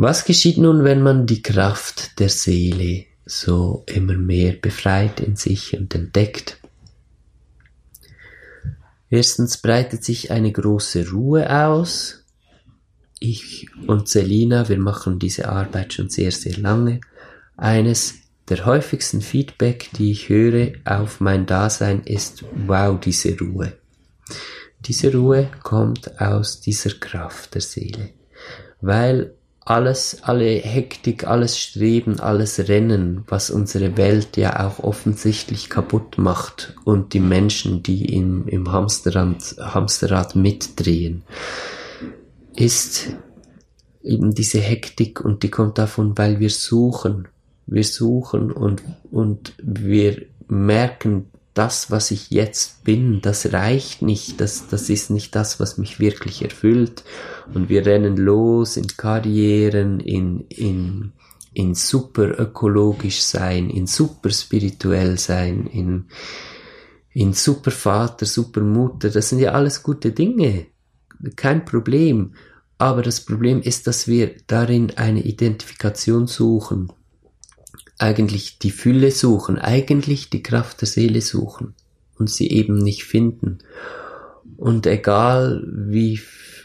Was 0.02 0.24
geschieht 0.24 0.56
nun, 0.56 0.82
wenn 0.82 1.02
man 1.02 1.26
die 1.26 1.42
Kraft 1.42 2.20
der 2.20 2.30
Seele 2.30 3.04
so 3.26 3.84
immer 3.84 4.14
mehr 4.14 4.54
befreit 4.54 5.20
in 5.20 5.36
sich 5.36 5.76
und 5.76 5.94
entdeckt? 5.94 6.58
Erstens 9.10 9.58
breitet 9.58 10.02
sich 10.02 10.30
eine 10.30 10.52
große 10.52 11.10
Ruhe 11.10 11.54
aus. 11.54 12.24
Ich 13.18 13.68
und 13.86 14.08
Selina, 14.08 14.70
wir 14.70 14.78
machen 14.78 15.18
diese 15.18 15.50
Arbeit 15.50 15.92
schon 15.92 16.08
sehr, 16.08 16.32
sehr 16.32 16.56
lange. 16.56 17.02
Eines 17.58 18.14
der 18.48 18.64
häufigsten 18.64 19.20
Feedback, 19.20 19.90
die 19.98 20.12
ich 20.12 20.30
höre 20.30 20.72
auf 20.86 21.20
mein 21.20 21.44
Dasein 21.44 22.04
ist, 22.04 22.42
wow, 22.66 22.98
diese 22.98 23.38
Ruhe. 23.38 23.74
diese 24.80 25.12
Ruhe 25.12 25.50
kommt 25.62 26.22
aus 26.22 26.62
dieser 26.62 26.94
Kraft 26.94 27.54
der 27.54 27.60
Seele. 27.60 28.14
Weil 28.80 29.34
alles, 29.70 30.18
alle 30.22 30.46
Hektik, 30.46 31.28
alles 31.28 31.56
Streben, 31.56 32.18
alles 32.18 32.68
Rennen, 32.68 33.22
was 33.28 33.50
unsere 33.50 33.96
Welt 33.96 34.36
ja 34.36 34.66
auch 34.66 34.80
offensichtlich 34.80 35.70
kaputt 35.70 36.18
macht 36.18 36.74
und 36.84 37.14
die 37.14 37.20
Menschen, 37.20 37.84
die 37.84 38.12
im, 38.16 38.48
im 38.48 38.72
Hamsterrad, 38.72 39.54
Hamsterrad 39.60 40.34
mitdrehen, 40.34 41.22
ist 42.56 43.10
eben 44.02 44.34
diese 44.34 44.58
Hektik 44.58 45.20
und 45.20 45.44
die 45.44 45.50
kommt 45.50 45.78
davon, 45.78 46.18
weil 46.18 46.40
wir 46.40 46.50
suchen. 46.50 47.28
Wir 47.66 47.84
suchen 47.84 48.50
und, 48.50 48.82
und 49.12 49.54
wir 49.62 50.22
merken, 50.48 51.30
das, 51.60 51.90
was 51.90 52.10
ich 52.10 52.30
jetzt 52.30 52.84
bin, 52.84 53.20
das 53.20 53.52
reicht 53.52 54.00
nicht, 54.00 54.40
das, 54.40 54.68
das 54.68 54.88
ist 54.88 55.10
nicht 55.10 55.34
das, 55.34 55.60
was 55.60 55.76
mich 55.76 56.00
wirklich 56.00 56.40
erfüllt. 56.40 57.04
Und 57.52 57.68
wir 57.68 57.84
rennen 57.84 58.16
los 58.16 58.78
in 58.78 58.86
Karrieren, 58.86 60.00
in, 60.00 60.46
in, 60.48 61.12
in 61.52 61.74
super 61.74 62.40
ökologisch 62.40 63.20
sein, 63.20 63.68
in 63.68 63.86
super 63.86 64.30
spirituell 64.30 65.18
sein, 65.18 65.66
in, 65.66 66.06
in 67.12 67.34
super 67.34 67.72
Vater, 67.72 68.24
super 68.24 68.62
Mutter. 68.62 69.10
Das 69.10 69.28
sind 69.28 69.40
ja 69.40 69.52
alles 69.52 69.82
gute 69.82 70.12
Dinge. 70.12 70.64
Kein 71.36 71.66
Problem. 71.66 72.32
Aber 72.78 73.02
das 73.02 73.20
Problem 73.20 73.60
ist, 73.60 73.86
dass 73.86 74.08
wir 74.08 74.34
darin 74.46 74.92
eine 74.96 75.22
Identifikation 75.22 76.26
suchen 76.26 76.90
eigentlich 78.00 78.58
die 78.58 78.70
Fülle 78.70 79.10
suchen, 79.10 79.58
eigentlich 79.58 80.30
die 80.30 80.42
Kraft 80.42 80.80
der 80.80 80.88
Seele 80.88 81.20
suchen 81.20 81.74
und 82.18 82.30
sie 82.30 82.48
eben 82.50 82.78
nicht 82.78 83.04
finden. 83.04 83.58
Und 84.56 84.86
egal 84.86 85.62
wie, 85.66 86.20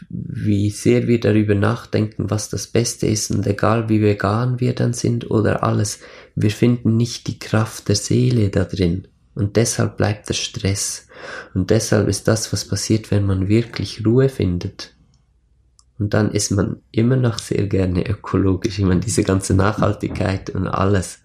wie 0.08 0.70
sehr 0.70 1.06
wir 1.06 1.20
darüber 1.20 1.54
nachdenken, 1.54 2.30
was 2.30 2.48
das 2.48 2.66
Beste 2.66 3.06
ist 3.06 3.30
und 3.30 3.46
egal 3.46 3.88
wie 3.88 4.02
vegan 4.02 4.60
wir 4.60 4.74
dann 4.74 4.92
sind 4.92 5.30
oder 5.30 5.62
alles, 5.62 6.00
wir 6.34 6.50
finden 6.50 6.96
nicht 6.96 7.26
die 7.26 7.38
Kraft 7.38 7.88
der 7.88 7.96
Seele 7.96 8.50
da 8.50 8.64
drin. 8.64 9.08
Und 9.34 9.56
deshalb 9.56 9.98
bleibt 9.98 10.30
der 10.30 10.34
Stress. 10.34 11.06
Und 11.52 11.70
deshalb 11.70 12.08
ist 12.08 12.26
das, 12.28 12.52
was 12.52 12.66
passiert, 12.66 13.10
wenn 13.10 13.26
man 13.26 13.48
wirklich 13.48 14.04
Ruhe 14.04 14.30
findet, 14.30 14.95
und 15.98 16.12
dann 16.12 16.30
ist 16.30 16.50
man 16.50 16.82
immer 16.92 17.16
noch 17.16 17.38
sehr 17.38 17.66
gerne 17.66 18.06
ökologisch. 18.06 18.78
Ich 18.78 18.84
meine, 18.84 19.00
diese 19.00 19.24
ganze 19.24 19.54
Nachhaltigkeit 19.54 20.50
und 20.50 20.66
alles, 20.66 21.20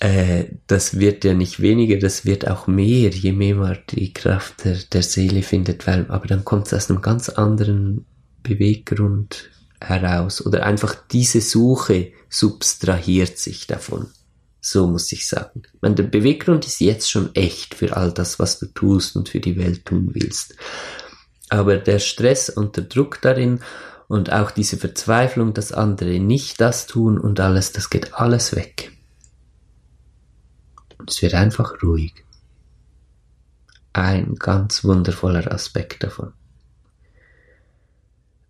äh, 0.00 0.44
das 0.66 0.98
wird 0.98 1.24
ja 1.24 1.34
nicht 1.34 1.60
weniger, 1.60 1.98
das 1.98 2.24
wird 2.24 2.48
auch 2.48 2.66
mehr, 2.66 3.10
je 3.10 3.32
mehr 3.32 3.56
man 3.56 3.78
die 3.90 4.14
Kraft 4.14 4.64
der, 4.64 4.78
der 4.92 5.02
Seele 5.02 5.42
findet. 5.42 5.86
Weil, 5.86 6.06
aber 6.08 6.26
dann 6.26 6.44
kommt 6.44 6.68
es 6.68 6.74
aus 6.74 6.90
einem 6.90 7.02
ganz 7.02 7.28
anderen 7.28 8.06
Beweggrund 8.42 9.50
heraus. 9.78 10.44
Oder 10.44 10.64
einfach 10.64 10.96
diese 11.10 11.42
Suche 11.42 12.12
substrahiert 12.30 13.36
sich 13.36 13.66
davon. 13.66 14.08
So 14.62 14.86
muss 14.86 15.10
ich 15.12 15.26
sagen. 15.26 15.62
Ich 15.64 15.82
meine, 15.82 15.94
der 15.94 16.02
Beweggrund 16.04 16.66
ist 16.66 16.80
jetzt 16.80 17.10
schon 17.10 17.34
echt 17.34 17.74
für 17.74 17.96
all 17.96 18.12
das, 18.12 18.38
was 18.38 18.58
du 18.58 18.66
tust 18.66 19.16
und 19.16 19.30
für 19.30 19.40
die 19.40 19.56
Welt 19.56 19.86
tun 19.86 20.10
willst. 20.12 20.54
Aber 21.50 21.76
der 21.76 21.98
Stress 21.98 22.48
und 22.48 22.76
der 22.76 22.84
Druck 22.84 23.20
darin 23.20 23.60
und 24.08 24.32
auch 24.32 24.50
diese 24.50 24.76
Verzweiflung, 24.76 25.52
dass 25.52 25.72
andere 25.72 26.18
nicht 26.18 26.60
das 26.60 26.86
tun 26.86 27.18
und 27.18 27.38
alles, 27.40 27.72
das 27.72 27.90
geht 27.90 28.14
alles 28.14 28.56
weg. 28.56 28.92
Es 31.06 31.20
wird 31.22 31.34
einfach 31.34 31.82
ruhig. 31.82 32.24
Ein 33.92 34.36
ganz 34.36 34.84
wundervoller 34.84 35.52
Aspekt 35.52 36.02
davon. 36.04 36.32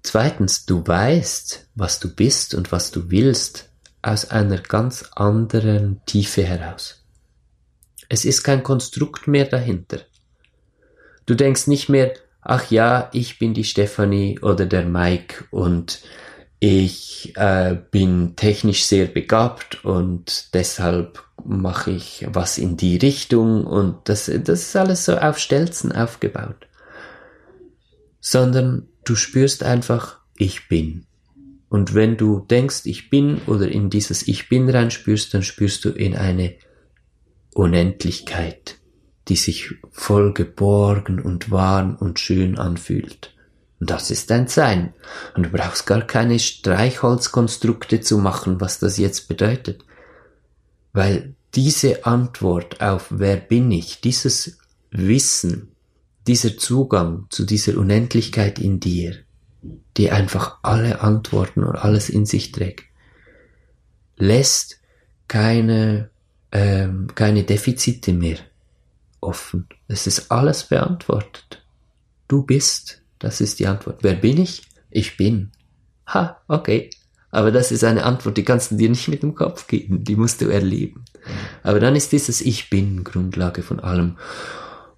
Zweitens, 0.03 0.67
du 0.67 0.87
weißt, 0.87 1.69
was 1.75 2.01
du 2.01 2.15
bist 2.15 2.55
und 2.55 2.73
was 2.73 2.91
du 2.91 3.11
willst 3.11 3.71
aus 4.03 4.31
einer 4.31 4.59
ganz 4.59 5.11
anderen 5.15 6.01
Tiefe 6.07 6.43
heraus. 6.43 7.05
Es 8.09 8.25
ist 8.25 8.43
kein 8.43 8.63
Konstrukt 8.63 9.29
mehr 9.29 9.45
dahinter. 9.45 10.01
Du 11.27 11.35
denkst 11.35 11.67
nicht 11.67 11.89
mehr, 11.89 12.13
ach 12.43 12.71
ja, 12.71 13.11
ich 13.13 13.39
bin 13.39 13.55
die 13.55 13.65
Stefanie 13.65 14.39
oder 14.41 14.67
der 14.67 14.85
Mike 14.85 15.45
und 15.51 16.03
ich 16.59 17.33
äh, 17.37 17.77
bin 17.91 18.37
technisch 18.37 18.85
sehr 18.85 19.07
begabt 19.07 19.85
und 19.85 20.55
deshalb 20.55 21.25
mache 21.45 21.91
ich 21.93 22.27
was 22.29 22.59
in 22.59 22.77
die 22.77 22.97
Richtung 22.99 23.65
und 23.65 24.09
das, 24.09 24.27
das 24.27 24.61
ist 24.61 24.77
alles 24.77 25.05
so 25.07 25.17
auf 25.17 25.39
Stelzen 25.39 25.93
aufgebaut. 25.93 26.67
Sondern 28.21 28.89
du 29.05 29.15
spürst 29.15 29.63
einfach, 29.63 30.19
ich 30.37 30.69
bin. 30.69 31.07
Und 31.71 31.95
wenn 31.95 32.17
du 32.17 32.41
denkst, 32.41 32.83
ich 32.85 33.09
bin 33.09 33.41
oder 33.47 33.69
in 33.69 33.89
dieses 33.89 34.27
Ich 34.27 34.49
bin 34.49 34.69
reinspürst, 34.69 35.33
dann 35.33 35.43
spürst 35.43 35.85
du 35.85 35.91
in 35.91 36.15
eine 36.17 36.57
Unendlichkeit 37.55 38.80
die 39.31 39.37
sich 39.37 39.77
voll 39.93 40.35
geborgen 40.35 41.21
und 41.21 41.53
warm 41.53 41.95
und 41.95 42.19
schön 42.19 42.59
anfühlt. 42.59 43.33
Und 43.79 43.89
das 43.89 44.11
ist 44.11 44.31
dein 44.31 44.49
Sein. 44.49 44.93
Und 45.37 45.45
du 45.45 45.51
brauchst 45.51 45.87
gar 45.87 46.03
keine 46.03 46.41
Streichholzkonstrukte 46.41 48.01
zu 48.01 48.19
machen, 48.19 48.61
was 48.61 48.81
das 48.81 48.99
jetzt 48.99 49.29
bedeutet. 49.29 49.85
Weil 50.93 51.35
diese 51.55 52.05
Antwort 52.05 52.81
auf 52.81 53.07
wer 53.11 53.37
bin 53.37 53.71
ich, 53.71 54.01
dieses 54.01 54.59
Wissen, 54.91 55.69
dieser 56.27 56.59
Zugang 56.59 57.27
zu 57.31 57.45
dieser 57.45 57.79
Unendlichkeit 57.79 58.59
in 58.59 58.81
dir, 58.81 59.15
die 59.97 60.11
einfach 60.11 60.59
alle 60.63 61.03
Antworten 61.03 61.63
und 61.63 61.77
alles 61.77 62.11
in 62.11 62.27
sich 62.27 62.51
trägt, 62.51 62.85
lässt 64.17 64.81
keine, 65.29 66.11
ähm, 66.51 67.07
keine 67.15 67.45
Defizite 67.45 68.13
mehr 68.13 68.39
offen. 69.21 69.69
Es 69.89 70.07
ist 70.07 70.31
alles 70.31 70.65
beantwortet. 70.65 71.63
Du 72.29 72.43
bist. 72.43 73.03
Das 73.19 73.41
ist 73.41 73.59
die 73.59 73.67
Antwort. 73.67 73.99
Wer 74.03 74.15
bin 74.15 74.41
ich? 74.41 74.63
Ich 74.91 75.17
bin. 75.17 75.53
Ha, 76.07 76.41
okay. 76.49 76.91
Aber 77.31 77.53
das 77.53 77.71
ist 77.71 77.85
eine 77.85 78.05
Antwort, 78.05 78.37
die 78.37 78.45
kannst 78.45 78.73
du 78.73 78.77
dir 78.77 78.89
nicht 78.89 79.09
mit 79.09 79.23
dem 79.23 79.35
Kopf 79.35 79.67
geben. 79.67 80.03
Die 80.05 80.17
musst 80.17 80.41
du 80.41 80.49
erleben. 80.49 81.05
Aber 81.63 81.79
dann 81.79 81.95
ist 81.95 82.13
dieses 82.13 82.41
Ich 82.41 82.71
bin 82.71 83.05
Grundlage 83.05 83.63
von 83.63 83.79
allem. 83.79 84.17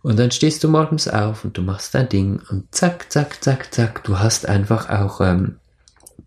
Und 0.02 0.18
dann 0.18 0.30
stehst 0.30 0.64
du 0.64 0.68
morgens 0.68 1.08
auf 1.08 1.44
und 1.44 1.56
du 1.56 1.62
machst 1.62 1.94
dein 1.94 2.08
Ding 2.08 2.40
und 2.50 2.74
zack, 2.74 3.12
zack, 3.12 3.42
zack, 3.42 3.72
zack. 3.72 4.02
Du 4.04 4.18
hast 4.18 4.48
einfach 4.48 4.88
auch 4.88 5.20
ähm, 5.20 5.56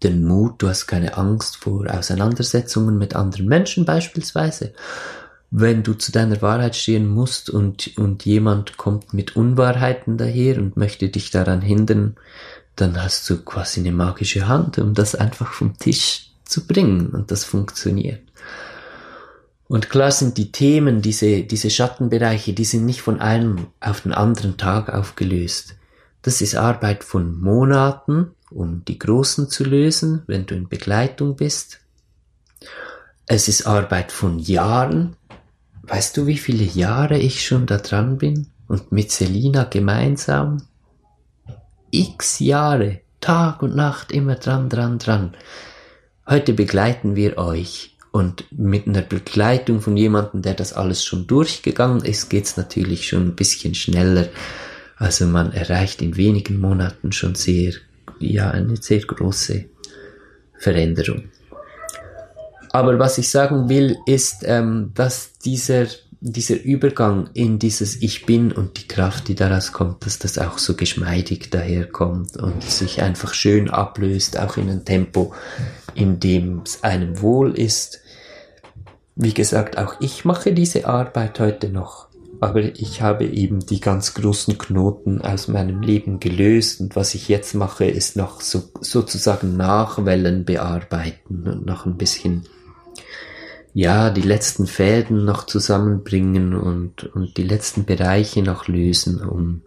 den 0.03 0.25
Mut, 0.25 0.61
du 0.61 0.69
hast 0.69 0.87
keine 0.87 1.17
Angst 1.17 1.57
vor 1.57 1.85
Auseinandersetzungen 1.89 2.97
mit 2.97 3.15
anderen 3.15 3.47
Menschen 3.47 3.85
beispielsweise 3.85 4.73
wenn 5.57 5.83
du 5.83 5.93
zu 5.93 6.11
deiner 6.11 6.41
Wahrheit 6.41 6.75
stehen 6.75 7.07
musst 7.07 7.49
und, 7.49 7.97
und 7.97 8.25
jemand 8.25 8.75
kommt 8.75 9.13
mit 9.13 9.37
Unwahrheiten 9.37 10.17
daher 10.17 10.57
und 10.57 10.75
möchte 10.75 11.07
dich 11.07 11.31
daran 11.31 11.61
hindern, 11.61 12.17
dann 12.75 13.01
hast 13.01 13.29
du 13.29 13.37
quasi 13.37 13.79
eine 13.79 13.93
magische 13.93 14.49
Hand, 14.49 14.77
um 14.79 14.93
das 14.93 15.15
einfach 15.15 15.53
vom 15.53 15.77
Tisch 15.77 16.31
zu 16.43 16.67
bringen 16.67 17.07
und 17.07 17.31
das 17.31 17.45
funktioniert. 17.45 18.21
Und 19.69 19.89
klar 19.89 20.11
sind 20.11 20.37
die 20.37 20.51
Themen, 20.51 21.01
diese, 21.01 21.43
diese 21.43 21.69
Schattenbereiche, 21.69 22.51
die 22.51 22.65
sind 22.65 22.85
nicht 22.85 23.01
von 23.01 23.21
einem 23.21 23.67
auf 23.79 24.01
den 24.01 24.11
anderen 24.11 24.57
Tag 24.57 24.89
aufgelöst. 24.89 25.75
Das 26.21 26.41
ist 26.41 26.55
Arbeit 26.55 27.05
von 27.05 27.39
Monaten, 27.39 28.31
um 28.51 28.83
die 28.83 28.99
großen 28.99 29.49
zu 29.49 29.63
lösen, 29.63 30.23
wenn 30.27 30.45
du 30.45 30.53
in 30.53 30.67
Begleitung 30.67 31.37
bist. 31.37 31.79
Es 33.25 33.47
ist 33.47 33.65
Arbeit 33.65 34.11
von 34.11 34.37
Jahren, 34.37 35.15
Weißt 35.87 36.17
du, 36.17 36.25
wie 36.25 36.37
viele 36.37 36.63
Jahre 36.63 37.19
ich 37.19 37.45
schon 37.45 37.67
da 37.67 37.77
dran 37.77 38.17
bin? 38.17 38.47
Und 38.67 38.91
mit 38.91 39.11
Selina 39.11 39.65
gemeinsam? 39.65 40.63
X 41.91 42.39
Jahre, 42.39 43.01
Tag 43.21 43.61
und 43.61 43.75
Nacht 43.75 44.11
immer 44.11 44.35
dran, 44.35 44.69
dran, 44.69 44.97
dran. 44.97 45.35
Heute 46.27 46.53
begleiten 46.53 47.15
wir 47.15 47.37
euch. 47.37 47.95
Und 48.11 48.45
mit 48.51 48.87
einer 48.87 49.03
Begleitung 49.03 49.81
von 49.81 49.95
jemandem, 49.95 50.41
der 50.41 50.55
das 50.55 50.73
alles 50.73 51.05
schon 51.05 51.27
durchgegangen 51.27 52.03
ist, 52.03 52.29
geht's 52.29 52.57
natürlich 52.57 53.07
schon 53.07 53.27
ein 53.27 53.35
bisschen 53.35 53.75
schneller. 53.75 54.29
Also 54.97 55.27
man 55.27 55.51
erreicht 55.51 56.01
in 56.01 56.17
wenigen 56.17 56.59
Monaten 56.59 57.11
schon 57.11 57.35
sehr, 57.35 57.73
ja, 58.19 58.49
eine 58.49 58.77
sehr 58.77 59.01
große 59.01 59.65
Veränderung. 60.57 61.25
Aber 62.75 62.99
was 62.99 63.17
ich 63.17 63.29
sagen 63.29 63.69
will, 63.69 63.99
ist, 64.05 64.43
ähm, 64.43 64.91
dass 64.95 65.31
dieser, 65.45 65.85
dieser 66.19 66.61
Übergang 66.61 67.29
in 67.33 67.57
dieses 67.57 68.01
Ich 68.01 68.25
bin 68.25 68.51
und 68.51 68.77
die 68.77 68.87
Kraft, 68.89 69.29
die 69.29 69.35
daraus 69.35 69.71
kommt, 69.71 70.05
dass 70.05 70.19
das 70.19 70.37
auch 70.37 70.57
so 70.57 70.75
geschmeidig 70.75 71.49
daherkommt 71.51 72.35
und 72.35 72.63
sich 72.63 73.01
einfach 73.01 73.33
schön 73.33 73.69
ablöst, 73.69 74.37
auch 74.37 74.57
in 74.57 74.69
einem 74.69 74.83
Tempo, 74.83 75.33
in 75.93 76.19
dem 76.19 76.63
es 76.65 76.83
einem 76.83 77.21
wohl 77.21 77.57
ist. 77.57 78.01
Wie 79.15 79.33
gesagt, 79.33 79.77
auch 79.77 80.01
ich 80.01 80.25
mache 80.25 80.51
diese 80.51 80.85
Arbeit 80.85 81.39
heute 81.39 81.69
noch. 81.69 82.09
aber 82.41 82.61
ich 82.61 83.01
habe 83.01 83.25
eben 83.25 83.65
die 83.65 83.79
ganz 83.79 84.15
großen 84.15 84.57
Knoten 84.57 85.21
aus 85.21 85.47
meinem 85.47 85.81
Leben 85.81 86.19
gelöst 86.19 86.81
und 86.81 86.97
was 86.97 87.15
ich 87.15 87.29
jetzt 87.29 87.53
mache, 87.55 87.85
ist 87.85 88.17
noch 88.17 88.41
so, 88.41 88.63
sozusagen 88.81 89.55
Nachwellen 89.55 90.43
bearbeiten 90.43 91.47
und 91.47 91.65
noch 91.65 91.85
ein 91.85 91.95
bisschen, 91.95 92.43
ja, 93.75 94.09
die 94.09 94.21
letzten 94.21 94.67
Fäden 94.67 95.25
noch 95.25 95.45
zusammenbringen 95.45 96.55
und, 96.55 97.13
und 97.13 97.35
die 97.35 97.43
letzten 97.43 97.83
Bereiche 97.83 98.41
noch 98.41 98.69
lösen, 98.69 99.19
um, 99.19 99.63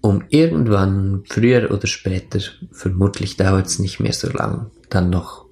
um 0.00 0.24
irgendwann, 0.30 1.22
früher 1.28 1.70
oder 1.70 1.86
später, 1.86 2.40
vermutlich 2.70 3.36
dauert 3.36 3.66
es 3.66 3.78
nicht 3.78 4.00
mehr 4.00 4.14
so 4.14 4.30
lang, 4.30 4.70
dann 4.88 5.10
noch 5.10 5.44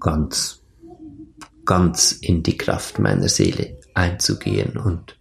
ganz, 0.00 0.62
ganz 1.66 2.12
in 2.12 2.42
die 2.42 2.56
Kraft 2.56 2.98
meiner 2.98 3.28
Seele 3.28 3.76
einzugehen 3.92 4.78
und 4.78 5.18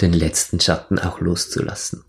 den 0.00 0.14
letzten 0.14 0.58
Schatten 0.58 0.98
auch 0.98 1.20
loszulassen. 1.20 2.02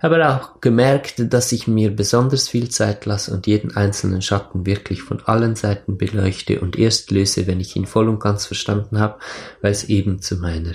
Habe 0.00 0.28
auch 0.28 0.60
gemerkt, 0.60 1.32
dass 1.32 1.50
ich 1.50 1.66
mir 1.66 1.90
besonders 1.90 2.48
viel 2.48 2.68
Zeit 2.68 3.04
lasse 3.04 3.32
und 3.32 3.46
jeden 3.46 3.76
einzelnen 3.76 4.22
Schatten 4.22 4.64
wirklich 4.64 5.02
von 5.02 5.20
allen 5.24 5.56
Seiten 5.56 5.98
beleuchte 5.98 6.60
und 6.60 6.78
erst 6.78 7.10
löse, 7.10 7.46
wenn 7.46 7.60
ich 7.60 7.74
ihn 7.74 7.86
voll 7.86 8.08
und 8.08 8.20
ganz 8.20 8.46
verstanden 8.46 9.00
habe, 9.00 9.18
weil 9.60 9.72
es 9.72 9.84
eben 9.84 10.22
zu 10.22 10.36
meiner 10.36 10.74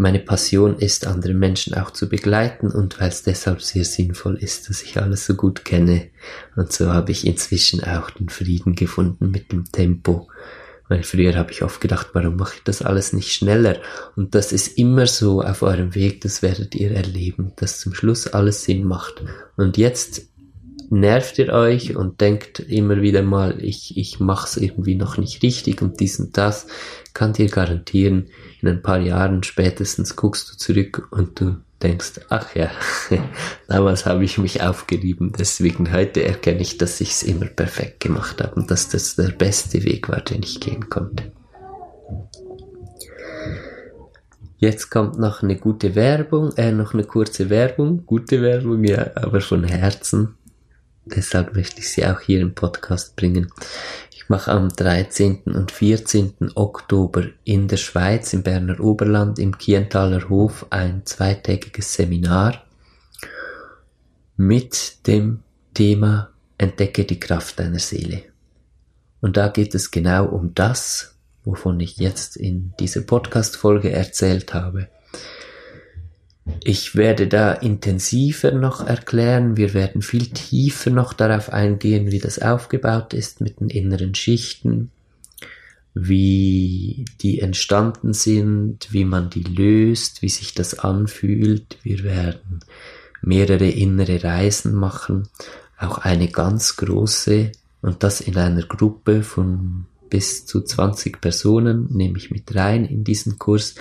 meine 0.00 0.18
Passion 0.18 0.78
ist, 0.78 1.06
andere 1.06 1.34
Menschen 1.34 1.74
auch 1.74 1.90
zu 1.90 2.08
begleiten 2.08 2.70
und 2.70 2.98
weil 3.00 3.08
es 3.08 3.22
deshalb 3.22 3.60
sehr 3.60 3.84
sinnvoll 3.84 4.36
ist, 4.36 4.70
dass 4.70 4.82
ich 4.82 4.96
alles 4.96 5.26
so 5.26 5.34
gut 5.34 5.64
kenne. 5.66 6.08
Und 6.56 6.72
so 6.72 6.90
habe 6.92 7.12
ich 7.12 7.26
inzwischen 7.26 7.84
auch 7.84 8.08
den 8.08 8.30
Frieden 8.30 8.74
gefunden 8.74 9.30
mit 9.30 9.52
dem 9.52 9.70
Tempo 9.70 10.28
weil 10.90 11.04
früher 11.04 11.36
habe 11.36 11.52
ich 11.52 11.62
oft 11.62 11.80
gedacht, 11.80 12.08
warum 12.14 12.34
mache 12.34 12.56
ich 12.56 12.64
das 12.64 12.82
alles 12.82 13.12
nicht 13.12 13.32
schneller? 13.32 13.76
Und 14.16 14.34
das 14.34 14.50
ist 14.50 14.76
immer 14.76 15.06
so 15.06 15.40
auf 15.40 15.62
eurem 15.62 15.94
Weg, 15.94 16.20
das 16.20 16.42
werdet 16.42 16.74
ihr 16.74 16.90
erleben, 16.90 17.52
dass 17.56 17.78
zum 17.78 17.94
Schluss 17.94 18.26
alles 18.26 18.64
Sinn 18.64 18.84
macht. 18.84 19.22
Und 19.56 19.78
jetzt 19.78 20.26
nervt 20.90 21.38
ihr 21.38 21.52
euch 21.52 21.94
und 21.94 22.20
denkt 22.20 22.58
immer 22.58 23.02
wieder 23.02 23.22
mal, 23.22 23.62
ich, 23.62 23.96
ich 23.96 24.18
mache 24.18 24.48
es 24.48 24.56
irgendwie 24.56 24.96
noch 24.96 25.16
nicht 25.16 25.44
richtig 25.44 25.80
und 25.80 26.00
dies 26.00 26.18
und 26.18 26.36
das, 26.36 26.66
kann 27.14 27.34
dir 27.34 27.46
garantieren, 27.46 28.26
in 28.60 28.68
ein 28.68 28.82
paar 28.82 28.98
Jahren 28.98 29.44
spätestens 29.44 30.16
guckst 30.16 30.50
du 30.50 30.56
zurück 30.56 31.06
und 31.12 31.40
du 31.40 31.56
denkst, 31.82 32.20
ach 32.28 32.54
ja, 32.54 32.70
damals 33.68 34.06
habe 34.06 34.24
ich 34.24 34.38
mich 34.38 34.62
aufgerieben, 34.62 35.32
deswegen 35.38 35.92
heute 35.92 36.22
erkenne 36.24 36.60
ich, 36.60 36.78
dass 36.78 37.00
ich 37.00 37.10
es 37.10 37.22
immer 37.22 37.46
perfekt 37.46 38.00
gemacht 38.00 38.42
habe 38.42 38.54
und 38.54 38.70
dass 38.70 38.88
das 38.88 39.16
der 39.16 39.30
beste 39.30 39.82
Weg 39.84 40.08
war, 40.08 40.20
den 40.20 40.42
ich 40.42 40.60
gehen 40.60 40.88
konnte. 40.90 41.32
Jetzt 44.58 44.90
kommt 44.90 45.18
noch 45.18 45.42
eine 45.42 45.56
gute 45.56 45.94
Werbung, 45.94 46.52
äh, 46.56 46.70
noch 46.70 46.92
eine 46.92 47.04
kurze 47.04 47.48
Werbung, 47.48 48.04
gute 48.04 48.42
Werbung, 48.42 48.84
ja, 48.84 49.10
aber 49.14 49.40
von 49.40 49.64
Herzen. 49.64 50.34
Deshalb 51.06 51.56
möchte 51.56 51.80
ich 51.80 51.90
sie 51.90 52.04
auch 52.04 52.20
hier 52.20 52.40
im 52.40 52.54
Podcast 52.54 53.16
bringen 53.16 53.50
mache 54.30 54.52
am 54.52 54.68
13. 54.68 55.42
und 55.46 55.72
14. 55.72 56.52
Oktober 56.54 57.24
in 57.42 57.66
der 57.66 57.78
Schweiz, 57.78 58.32
im 58.32 58.44
Berner 58.44 58.78
Oberland, 58.78 59.40
im 59.40 59.58
Kienthaler 59.58 60.28
Hof 60.28 60.68
ein 60.70 61.04
zweitägiges 61.04 61.94
Seminar 61.94 62.64
mit 64.36 65.06
dem 65.08 65.40
Thema 65.74 66.30
Entdecke 66.58 67.04
die 67.04 67.18
Kraft 67.18 67.58
deiner 67.58 67.80
Seele. 67.80 68.22
Und 69.20 69.36
da 69.36 69.48
geht 69.48 69.74
es 69.74 69.90
genau 69.90 70.26
um 70.26 70.54
das, 70.54 71.16
wovon 71.42 71.80
ich 71.80 71.96
jetzt 71.96 72.36
in 72.36 72.72
dieser 72.78 73.00
Podcast-Folge 73.00 73.90
erzählt 73.90 74.54
habe. 74.54 74.86
Ich 76.62 76.94
werde 76.94 77.26
da 77.26 77.52
intensiver 77.52 78.52
noch 78.52 78.86
erklären, 78.86 79.56
wir 79.56 79.74
werden 79.74 80.02
viel 80.02 80.26
tiefer 80.28 80.90
noch 80.90 81.12
darauf 81.12 81.52
eingehen, 81.52 82.10
wie 82.10 82.18
das 82.18 82.40
aufgebaut 82.40 83.14
ist 83.14 83.40
mit 83.40 83.60
den 83.60 83.70
inneren 83.70 84.14
Schichten, 84.14 84.90
wie 85.94 87.04
die 87.20 87.40
entstanden 87.40 88.12
sind, 88.12 88.92
wie 88.92 89.04
man 89.04 89.30
die 89.30 89.42
löst, 89.42 90.22
wie 90.22 90.28
sich 90.28 90.54
das 90.54 90.78
anfühlt. 90.78 91.78
Wir 91.82 92.04
werden 92.04 92.60
mehrere 93.22 93.68
innere 93.68 94.22
Reisen 94.22 94.74
machen, 94.74 95.28
auch 95.78 95.98
eine 95.98 96.28
ganz 96.28 96.76
große 96.76 97.52
und 97.82 98.02
das 98.02 98.20
in 98.20 98.36
einer 98.36 98.62
Gruppe 98.62 99.22
von 99.22 99.86
bis 100.10 100.44
zu 100.44 100.60
20 100.62 101.20
Personen 101.20 101.88
nehme 101.90 102.18
ich 102.18 102.30
mit 102.30 102.54
rein 102.54 102.84
in 102.84 103.04
diesen 103.04 103.38
Kurs 103.38 103.76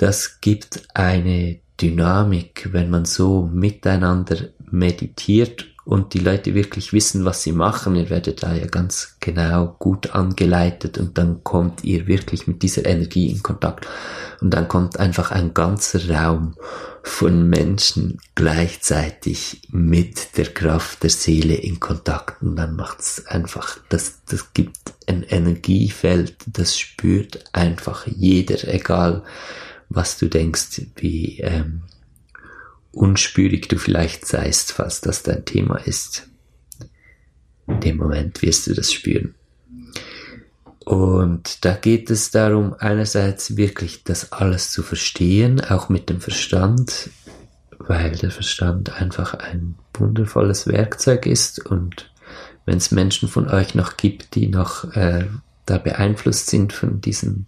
das 0.00 0.40
gibt 0.40 0.82
eine 0.94 1.60
Dynamik, 1.78 2.70
wenn 2.72 2.88
man 2.88 3.04
so 3.04 3.42
miteinander 3.52 4.48
meditiert 4.70 5.66
und 5.84 6.14
die 6.14 6.20
Leute 6.20 6.54
wirklich 6.54 6.94
wissen, 6.94 7.26
was 7.26 7.42
sie 7.42 7.52
machen. 7.52 7.96
Ihr 7.96 8.08
werdet 8.08 8.42
da 8.42 8.54
ja 8.54 8.66
ganz 8.66 9.18
genau 9.20 9.76
gut 9.78 10.14
angeleitet 10.14 10.96
und 10.96 11.18
dann 11.18 11.44
kommt 11.44 11.84
ihr 11.84 12.06
wirklich 12.06 12.46
mit 12.46 12.62
dieser 12.62 12.86
Energie 12.86 13.30
in 13.30 13.42
Kontakt. 13.42 13.86
Und 14.40 14.54
dann 14.54 14.68
kommt 14.68 14.98
einfach 14.98 15.32
ein 15.32 15.52
ganzer 15.52 16.08
Raum 16.10 16.54
von 17.02 17.46
Menschen 17.50 18.20
gleichzeitig 18.34 19.68
mit 19.70 20.38
der 20.38 20.46
Kraft 20.46 21.02
der 21.02 21.10
Seele 21.10 21.56
in 21.56 21.78
Kontakt. 21.78 22.40
Und 22.40 22.56
dann 22.56 22.74
macht's 22.74 23.26
einfach, 23.26 23.78
das, 23.90 24.22
das 24.24 24.54
gibt 24.54 24.78
ein 25.06 25.24
Energiefeld, 25.24 26.36
das 26.46 26.78
spürt 26.78 27.44
einfach 27.52 28.06
jeder, 28.06 28.66
egal 28.66 29.24
was 29.90 30.16
du 30.16 30.28
denkst, 30.28 30.82
wie 30.96 31.40
ähm, 31.40 31.82
unspürig 32.92 33.68
du 33.68 33.76
vielleicht 33.76 34.26
seist, 34.26 34.72
falls 34.72 35.00
das 35.00 35.22
dein 35.22 35.44
Thema 35.44 35.76
ist. 35.76 36.28
In 37.66 37.80
dem 37.80 37.98
Moment 37.98 38.40
wirst 38.40 38.66
du 38.66 38.74
das 38.74 38.92
spüren. 38.92 39.34
Und 40.84 41.64
da 41.64 41.74
geht 41.74 42.10
es 42.10 42.30
darum, 42.30 42.74
einerseits 42.78 43.56
wirklich 43.56 44.02
das 44.04 44.32
alles 44.32 44.70
zu 44.70 44.82
verstehen, 44.82 45.60
auch 45.60 45.88
mit 45.88 46.08
dem 46.08 46.20
Verstand, 46.20 47.10
weil 47.78 48.12
der 48.16 48.30
Verstand 48.30 49.00
einfach 49.00 49.34
ein 49.34 49.76
wundervolles 49.94 50.66
Werkzeug 50.66 51.26
ist 51.26 51.64
und 51.64 52.10
wenn 52.64 52.78
es 52.78 52.90
Menschen 52.90 53.28
von 53.28 53.48
euch 53.48 53.74
noch 53.74 53.96
gibt, 53.96 54.34
die 54.34 54.48
noch 54.48 54.92
äh, 54.94 55.26
da 55.66 55.78
beeinflusst 55.78 56.48
sind 56.48 56.72
von 56.72 57.00
diesen 57.00 57.46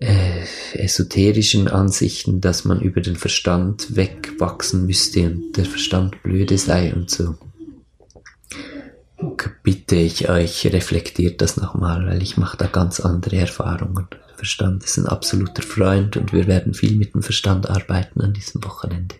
äh, 0.00 0.44
esoterischen 0.74 1.68
Ansichten, 1.68 2.40
dass 2.40 2.64
man 2.64 2.80
über 2.80 3.00
den 3.00 3.16
Verstand 3.16 3.96
wegwachsen 3.96 4.86
müsste 4.86 5.26
und 5.26 5.56
der 5.56 5.64
Verstand 5.64 6.22
blöde 6.22 6.58
sei 6.58 6.94
und 6.94 7.10
so. 7.10 7.36
Bitte 9.62 9.96
ich 9.96 10.28
euch, 10.28 10.66
reflektiert 10.66 11.42
das 11.42 11.56
nochmal, 11.56 12.06
weil 12.06 12.22
ich 12.22 12.36
mache 12.36 12.56
da 12.56 12.66
ganz 12.66 13.00
andere 13.00 13.36
Erfahrungen. 13.36 14.06
Verstand 14.36 14.84
ist 14.84 14.96
ein 14.96 15.06
absoluter 15.06 15.62
Freund 15.62 16.16
und 16.16 16.32
wir 16.32 16.46
werden 16.46 16.72
viel 16.72 16.94
mit 16.94 17.14
dem 17.14 17.22
Verstand 17.22 17.68
arbeiten 17.68 18.20
an 18.20 18.32
diesem 18.32 18.62
Wochenende. 18.62 19.16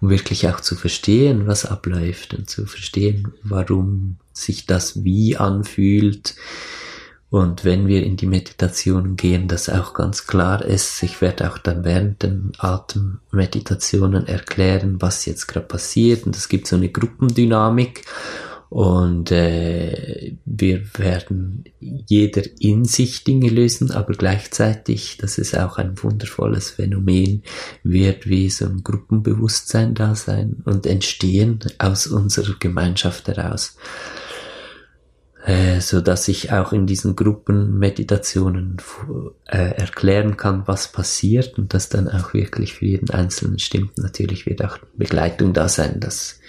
Um 0.00 0.10
wirklich 0.10 0.48
auch 0.48 0.60
zu 0.60 0.74
verstehen, 0.74 1.46
was 1.46 1.64
abläuft 1.64 2.34
und 2.34 2.50
zu 2.50 2.66
verstehen, 2.66 3.32
warum 3.44 4.16
sich 4.32 4.66
das 4.66 5.04
wie 5.04 5.36
anfühlt, 5.36 6.34
und 7.30 7.64
wenn 7.64 7.86
wir 7.86 8.04
in 8.04 8.16
die 8.16 8.26
Meditation 8.26 9.14
gehen, 9.14 9.46
das 9.46 9.68
auch 9.68 9.94
ganz 9.94 10.26
klar 10.26 10.64
ist, 10.64 11.00
ich 11.04 11.20
werde 11.20 11.48
auch 11.48 11.58
dann 11.58 11.84
während 11.84 12.24
den 12.24 12.50
Atemmeditationen 12.58 14.26
erklären, 14.26 14.96
was 15.00 15.26
jetzt 15.26 15.46
gerade 15.46 15.66
passiert. 15.66 16.26
Und 16.26 16.34
es 16.34 16.48
gibt 16.48 16.66
so 16.66 16.74
eine 16.74 16.88
Gruppendynamik. 16.88 18.04
Und 18.68 19.32
äh, 19.32 20.36
wir 20.44 20.82
werden 20.96 21.64
jeder 21.80 22.42
in 22.60 22.84
sich 22.84 23.24
Dinge 23.24 23.48
lösen, 23.48 23.90
aber 23.90 24.12
gleichzeitig, 24.14 25.18
das 25.20 25.38
ist 25.38 25.58
auch 25.58 25.78
ein 25.78 26.00
wundervolles 26.00 26.70
Phänomen, 26.70 27.42
wird 27.82 28.28
wie 28.28 28.48
so 28.48 28.66
ein 28.66 28.82
Gruppenbewusstsein 28.84 29.94
da 29.94 30.14
sein 30.14 30.62
und 30.64 30.86
entstehen 30.86 31.58
aus 31.78 32.06
unserer 32.06 32.54
Gemeinschaft 32.60 33.26
heraus 33.26 33.76
äh, 35.46 35.80
so 35.80 36.00
dass 36.00 36.28
ich 36.28 36.52
auch 36.52 36.72
in 36.72 36.86
diesen 36.86 37.16
Gruppenmeditationen 37.16 38.76
äh, 39.46 39.74
erklären 39.74 40.36
kann, 40.36 40.64
was 40.66 40.88
passiert 40.88 41.58
und 41.58 41.72
das 41.72 41.88
dann 41.88 42.08
auch 42.08 42.34
wirklich 42.34 42.74
für 42.74 42.86
jeden 42.86 43.10
Einzelnen 43.10 43.58
stimmt. 43.58 43.96
Natürlich 43.98 44.46
wird 44.46 44.62
auch 44.64 44.78
Begleitung 44.94 45.52
da 45.52 45.68
sein, 45.68 45.98
dass, 46.00 46.40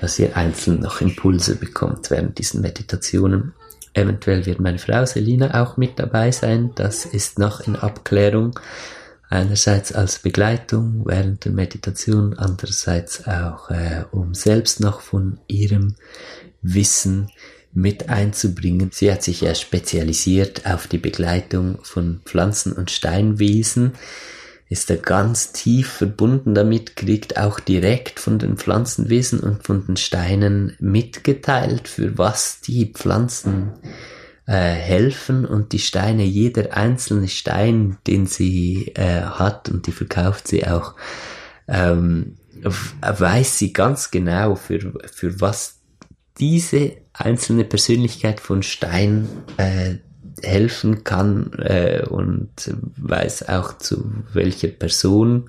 dass 0.00 0.18
ihr 0.18 0.36
einzeln 0.36 0.80
noch 0.80 1.00
Impulse 1.00 1.56
bekommt 1.56 2.10
während 2.10 2.38
diesen 2.38 2.60
Meditationen. 2.60 3.54
Eventuell 3.94 4.46
wird 4.46 4.60
meine 4.60 4.78
Frau 4.78 5.04
Selina 5.04 5.60
auch 5.60 5.76
mit 5.76 5.98
dabei 5.98 6.30
sein. 6.30 6.70
Das 6.76 7.04
ist 7.04 7.38
noch 7.38 7.60
in 7.66 7.76
Abklärung. 7.76 8.58
Einerseits 9.28 9.92
als 9.92 10.18
Begleitung 10.18 11.02
während 11.06 11.44
der 11.44 11.52
Meditation, 11.52 12.34
andererseits 12.38 13.26
auch 13.26 13.70
äh, 13.70 14.04
um 14.12 14.34
selbst 14.34 14.80
noch 14.80 15.00
von 15.00 15.40
ihrem 15.48 15.96
Wissen 16.60 17.28
mit 17.72 18.08
einzubringen. 18.08 18.90
Sie 18.92 19.10
hat 19.10 19.22
sich 19.22 19.40
ja 19.40 19.54
spezialisiert 19.54 20.66
auf 20.66 20.86
die 20.86 20.98
Begleitung 20.98 21.78
von 21.82 22.20
Pflanzen- 22.24 22.72
und 22.72 22.90
Steinwesen, 22.90 23.92
ist 24.68 24.88
da 24.88 24.96
ganz 24.96 25.52
tief 25.52 25.88
verbunden 25.88 26.54
damit, 26.54 26.96
kriegt 26.96 27.36
auch 27.36 27.60
direkt 27.60 28.18
von 28.18 28.38
den 28.38 28.56
Pflanzenwesen 28.56 29.40
und 29.40 29.64
von 29.64 29.86
den 29.86 29.96
Steinen 29.96 30.76
mitgeteilt, 30.80 31.88
für 31.88 32.16
was 32.16 32.60
die 32.62 32.86
Pflanzen 32.86 33.72
äh, 34.46 34.52
helfen 34.54 35.44
und 35.44 35.72
die 35.72 35.78
Steine, 35.78 36.24
jeder 36.24 36.74
einzelne 36.74 37.28
Stein, 37.28 37.98
den 38.06 38.26
sie 38.26 38.92
äh, 38.94 39.22
hat 39.22 39.68
und 39.68 39.86
die 39.86 39.92
verkauft 39.92 40.48
sie 40.48 40.66
auch, 40.66 40.94
ähm, 41.68 42.36
weiß 42.62 43.58
sie 43.58 43.74
ganz 43.74 44.10
genau, 44.10 44.54
für, 44.54 44.94
für 45.12 45.40
was 45.40 45.80
diese 46.38 47.01
einzelne 47.22 47.64
Persönlichkeit 47.64 48.40
von 48.40 48.62
Stein 48.62 49.28
äh, 49.56 49.96
helfen 50.42 51.04
kann 51.04 51.52
äh, 51.58 52.02
und 52.08 52.50
weiß 52.96 53.48
auch 53.48 53.78
zu 53.78 54.12
welcher 54.32 54.68
Person 54.68 55.48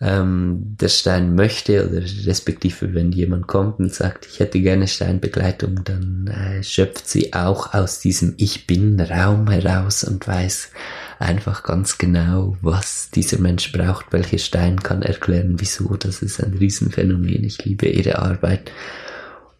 ähm, 0.00 0.76
der 0.80 0.88
Stein 0.88 1.34
möchte 1.34 1.88
oder 1.88 2.00
respektive 2.26 2.94
wenn 2.94 3.10
jemand 3.10 3.48
kommt 3.48 3.80
und 3.80 3.92
sagt, 3.92 4.26
ich 4.26 4.38
hätte 4.38 4.60
gerne 4.60 4.86
Steinbegleitung, 4.86 5.82
dann 5.84 6.28
äh, 6.28 6.62
schöpft 6.62 7.08
sie 7.08 7.32
auch 7.32 7.74
aus 7.74 7.98
diesem 7.98 8.34
Ich 8.36 8.66
bin 8.66 9.00
Raum 9.00 9.50
heraus 9.50 10.04
und 10.04 10.26
weiß 10.26 10.70
einfach 11.18 11.64
ganz 11.64 11.98
genau, 11.98 12.56
was 12.62 13.10
dieser 13.10 13.40
Mensch 13.40 13.72
braucht, 13.72 14.12
welcher 14.12 14.38
Stein 14.38 14.80
kann 14.82 15.02
erklären, 15.02 15.56
wieso. 15.58 15.96
Das 15.96 16.22
ist 16.22 16.42
ein 16.42 16.54
Riesenphänomen. 16.54 17.42
Ich 17.42 17.64
liebe 17.64 17.86
ihre 17.88 18.20
Arbeit 18.20 18.70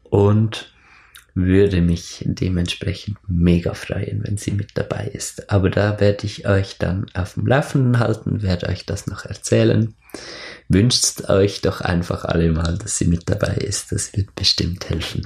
und 0.04 0.72
würde 1.46 1.80
mich 1.80 2.24
dementsprechend 2.26 3.16
mega 3.28 3.72
freuen, 3.74 4.24
wenn 4.24 4.36
sie 4.38 4.50
mit 4.50 4.70
dabei 4.74 5.06
ist. 5.06 5.50
Aber 5.50 5.70
da 5.70 6.00
werde 6.00 6.26
ich 6.26 6.48
euch 6.48 6.78
dann 6.78 7.06
auf 7.14 7.34
dem 7.34 7.46
Laufenden 7.46 8.00
halten, 8.00 8.42
werde 8.42 8.68
euch 8.68 8.86
das 8.86 9.06
noch 9.06 9.24
erzählen. 9.24 9.94
Wünscht 10.68 11.28
euch 11.28 11.60
doch 11.60 11.80
einfach 11.80 12.24
alle 12.24 12.50
mal, 12.50 12.76
dass 12.76 12.98
sie 12.98 13.04
mit 13.04 13.30
dabei 13.30 13.54
ist. 13.54 13.92
Das 13.92 14.16
wird 14.16 14.34
bestimmt 14.34 14.90
helfen. 14.90 15.22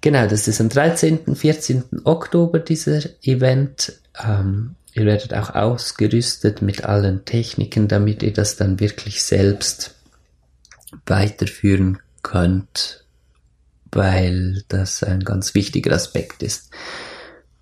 Genau, 0.00 0.28
das 0.28 0.46
ist 0.46 0.60
am 0.60 0.68
13. 0.68 1.34
14. 1.34 1.84
Oktober 2.04 2.60
dieser 2.60 3.00
Event. 3.22 3.94
Ähm, 4.24 4.76
ihr 4.92 5.04
werdet 5.04 5.34
auch 5.34 5.50
ausgerüstet 5.50 6.62
mit 6.62 6.84
allen 6.84 7.24
Techniken, 7.24 7.88
damit 7.88 8.22
ihr 8.22 8.32
das 8.32 8.54
dann 8.56 8.78
wirklich 8.78 9.24
selbst 9.24 9.96
weiterführen 11.06 11.98
könnt 12.22 13.03
weil 13.94 14.62
das 14.68 15.02
ein 15.02 15.20
ganz 15.20 15.54
wichtiger 15.54 15.94
Aspekt 15.94 16.42
ist, 16.42 16.70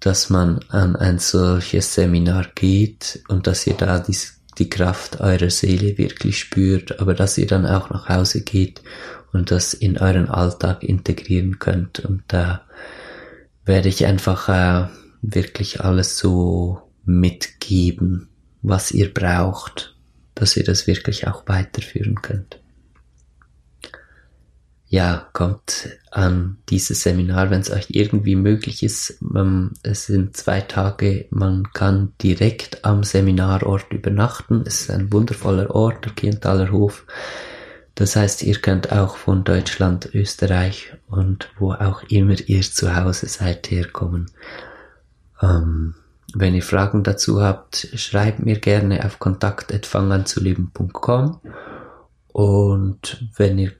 dass 0.01 0.31
man 0.31 0.61
an 0.69 0.97
ein 0.97 1.19
solches 1.19 1.95
Seminar 1.95 2.47
geht 2.55 3.23
und 3.29 3.47
dass 3.47 3.67
ihr 3.67 3.75
da 3.75 3.99
die, 3.99 4.17
die 4.59 4.69
Kraft 4.69 5.21
eurer 5.21 5.51
Seele 5.51 5.97
wirklich 5.99 6.39
spürt, 6.39 7.01
aber 7.01 7.15
dass 7.15 7.39
ihr 7.39 7.47
dann 7.47 7.67
auch 7.67 7.91
nach 7.91 8.09
Hause 8.09 8.43
geht 8.43 8.83
und 9.33 9.51
das 9.51 9.75
in 9.75 9.99
euren 9.99 10.29
Alltag 10.29 10.83
integrieren 10.83 11.59
könnt. 11.59 12.01
Und 12.01 12.25
da 12.29 12.63
werde 13.65 13.89
ich 13.89 14.07
einfach 14.07 14.49
äh, 14.49 14.89
wirklich 15.23 15.81
alles 15.81 16.19
so 16.19 16.83
mitgeben, 17.05 18.29
was 18.61 18.91
ihr 18.91 19.13
braucht, 19.13 19.97
dass 20.35 20.57
ihr 20.57 20.65
das 20.65 20.87
wirklich 20.87 21.29
auch 21.29 21.47
weiterführen 21.47 22.17
könnt 22.23 22.62
ja, 24.93 25.27
kommt 25.33 25.89
an 26.11 26.59
dieses 26.69 27.03
Seminar, 27.03 27.49
wenn 27.49 27.63
es 27.63 27.71
euch 27.71 27.87
irgendwie 27.89 28.37
möglich 28.37 28.83
ist. 28.83 29.19
Es 29.83 30.05
sind 30.05 30.37
zwei 30.37 30.61
Tage, 30.61 31.25
man 31.31 31.73
kann 31.73 32.13
direkt 32.23 32.85
am 32.85 33.03
Seminarort 33.03 33.91
übernachten. 33.91 34.65
Es 34.67 34.83
ist 34.83 34.91
ein 34.91 35.11
wundervoller 35.11 35.75
Ort, 35.75 36.05
der 36.05 36.13
Kienthaler 36.13 36.71
Hof. 36.73 37.07
Das 37.95 38.17
heißt, 38.17 38.43
ihr 38.43 38.57
könnt 38.57 38.93
auch 38.93 39.17
von 39.17 39.45
Deutschland, 39.45 40.11
Österreich 40.13 40.93
und 41.09 41.49
wo 41.59 41.73
auch 41.73 42.03
immer 42.11 42.39
ihr 42.47 42.61
zu 42.61 42.95
Hause 42.95 43.29
seid 43.29 43.71
herkommen. 43.71 44.31
Ähm, 45.41 45.95
wenn 46.35 46.55
ihr 46.55 46.63
Fragen 46.63 47.03
dazu 47.03 47.41
habt, 47.41 47.89
schreibt 47.95 48.41
mir 48.41 48.59
gerne 48.59 49.07
auf 49.07 49.19
kontakt.fanganzuleben.com 49.19 51.41
und 52.35 53.27
wenn 53.37 53.59
ihr 53.59 53.73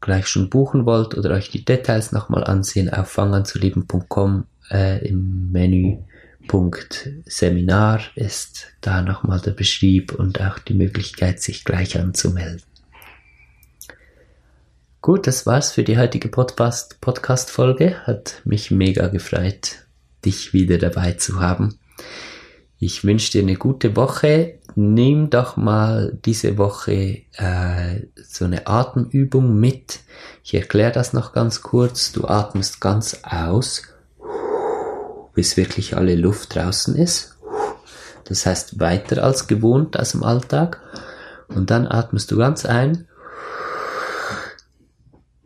gleich 0.00 0.26
schon 0.26 0.50
buchen 0.50 0.86
wollt 0.86 1.16
oder 1.16 1.30
euch 1.30 1.50
die 1.50 1.64
Details 1.64 2.12
nochmal 2.12 2.44
ansehen, 2.44 2.92
auf 2.92 3.08
fanganzuleben.com 3.08 4.44
äh, 4.70 5.06
im 5.06 5.50
Menüpunkt 5.52 7.10
Seminar 7.26 8.00
ist 8.14 8.68
da 8.80 9.02
nochmal 9.02 9.40
der 9.40 9.52
Beschrieb 9.52 10.12
und 10.12 10.40
auch 10.40 10.58
die 10.58 10.74
Möglichkeit, 10.74 11.40
sich 11.40 11.64
gleich 11.64 11.98
anzumelden. 11.98 12.62
Gut, 15.00 15.26
das 15.26 15.46
war's 15.46 15.72
für 15.72 15.84
die 15.84 15.96
heutige 15.96 16.28
Podcast-Folge. 16.28 18.06
Hat 18.06 18.42
mich 18.44 18.70
mega 18.70 19.08
gefreut, 19.08 19.86
dich 20.24 20.52
wieder 20.52 20.76
dabei 20.76 21.12
zu 21.12 21.40
haben. 21.40 21.78
Ich 22.78 23.04
wünsche 23.04 23.32
dir 23.32 23.42
eine 23.42 23.56
gute 23.56 23.96
Woche. 23.96 24.57
Nimm 24.80 25.28
doch 25.28 25.56
mal 25.56 26.16
diese 26.24 26.56
Woche 26.56 27.22
äh, 27.32 28.06
so 28.14 28.44
eine 28.44 28.68
Atemübung 28.68 29.58
mit. 29.58 29.98
Ich 30.44 30.54
erkläre 30.54 30.92
das 30.92 31.12
noch 31.12 31.32
ganz 31.32 31.62
kurz. 31.62 32.12
Du 32.12 32.28
atmest 32.28 32.80
ganz 32.80 33.22
aus, 33.24 33.82
bis 35.34 35.56
wirklich 35.56 35.96
alle 35.96 36.14
Luft 36.14 36.54
draußen 36.54 36.94
ist. 36.94 37.36
Das 38.26 38.46
heißt 38.46 38.78
weiter 38.78 39.24
als 39.24 39.48
gewohnt 39.48 39.98
aus 39.98 40.12
dem 40.12 40.22
Alltag. 40.22 40.80
Und 41.48 41.70
dann 41.70 41.88
atmest 41.88 42.30
du 42.30 42.36
ganz 42.36 42.64
ein, 42.64 43.08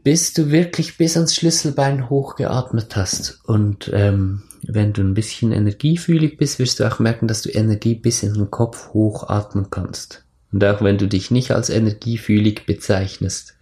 bis 0.04 0.32
du 0.32 0.50
wirklich 0.50 0.96
bis 0.96 1.16
ans 1.16 1.34
Schlüsselbein 1.34 2.10
hochgeatmet 2.10 2.96
hast. 2.96 3.40
Und 3.44 3.90
ähm, 3.92 4.42
wenn 4.62 4.92
du 4.92 5.02
ein 5.02 5.14
bisschen 5.14 5.52
energiefühlig 5.52 6.36
bist, 6.36 6.58
wirst 6.58 6.80
du 6.80 6.84
auch 6.84 6.98
merken, 6.98 7.28
dass 7.28 7.42
du 7.42 7.50
Energie 7.50 7.94
bis 7.94 8.22
in 8.22 8.34
den 8.34 8.50
Kopf 8.50 8.92
hochatmen 8.92 9.70
kannst. 9.70 10.24
Und 10.52 10.64
auch 10.64 10.82
wenn 10.82 10.98
du 10.98 11.08
dich 11.08 11.30
nicht 11.30 11.50
als 11.52 11.70
energiefühlig 11.70 12.66
bezeichnest, 12.66 13.54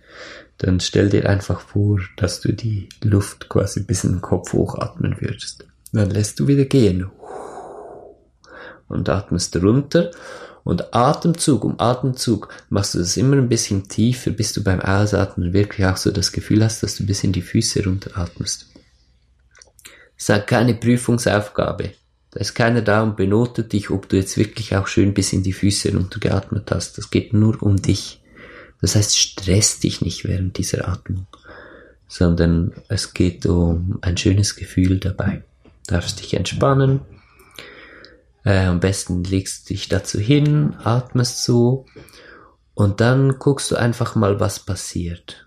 dann 0.58 0.80
stell 0.80 1.08
dir 1.08 1.28
einfach 1.28 1.60
vor, 1.60 2.00
dass 2.16 2.40
du 2.40 2.52
die 2.52 2.88
Luft 3.02 3.48
quasi 3.48 3.82
bis 3.82 4.04
in 4.04 4.12
den 4.12 4.20
Kopf 4.20 4.52
hochatmen 4.52 5.16
würdest. 5.20 5.66
Dann 5.92 6.10
lässt 6.10 6.38
du 6.38 6.48
wieder 6.48 6.64
gehen. 6.66 7.10
Und 8.88 9.08
atmest 9.08 9.56
runter. 9.56 10.10
Und 10.64 10.94
Atemzug 10.94 11.64
um 11.64 11.80
Atemzug 11.80 12.48
machst 12.68 12.94
du 12.94 12.98
das 12.98 13.16
immer 13.16 13.36
ein 13.36 13.48
bisschen 13.48 13.88
tiefer, 13.88 14.30
bis 14.30 14.52
du 14.52 14.62
beim 14.62 14.80
Ausatmen 14.80 15.52
wirklich 15.52 15.86
auch 15.86 15.96
so 15.96 16.10
das 16.10 16.32
Gefühl 16.32 16.62
hast, 16.62 16.82
dass 16.82 16.96
du 16.96 17.06
bis 17.06 17.24
in 17.24 17.32
die 17.32 17.42
Füße 17.42 17.84
runteratmest. 17.84 18.66
Es 20.16 20.28
ist 20.28 20.46
keine 20.46 20.74
Prüfungsaufgabe. 20.74 21.92
Da 22.32 22.40
ist 22.40 22.54
keiner 22.54 22.82
da 22.82 23.02
und 23.02 23.16
benotet 23.16 23.72
dich, 23.72 23.90
ob 23.90 24.08
du 24.08 24.16
jetzt 24.16 24.36
wirklich 24.36 24.76
auch 24.76 24.86
schön 24.86 25.14
bis 25.14 25.32
in 25.32 25.42
die 25.42 25.52
Füße 25.52 25.92
runtergeatmet 25.92 26.70
hast. 26.70 26.98
Das 26.98 27.10
geht 27.10 27.32
nur 27.32 27.60
um 27.62 27.80
dich. 27.80 28.20
Das 28.80 28.94
heißt, 28.94 29.18
stress 29.18 29.80
dich 29.80 30.00
nicht 30.00 30.24
während 30.24 30.56
dieser 30.56 30.88
Atmung, 30.88 31.26
sondern 32.06 32.72
es 32.88 33.14
geht 33.14 33.46
um 33.46 33.98
ein 34.00 34.16
schönes 34.16 34.56
Gefühl 34.56 35.00
dabei. 35.00 35.42
Du 35.86 35.94
darfst 35.94 36.20
dich 36.20 36.34
entspannen. 36.34 37.00
Äh, 38.44 38.66
am 38.66 38.80
besten 38.80 39.24
legst 39.24 39.68
du 39.68 39.74
dich 39.74 39.88
dazu 39.88 40.18
hin, 40.18 40.74
atmest 40.82 41.44
so 41.44 41.86
und 42.74 43.00
dann 43.00 43.38
guckst 43.38 43.70
du 43.70 43.76
einfach 43.76 44.14
mal, 44.14 44.40
was 44.40 44.60
passiert. 44.60 45.46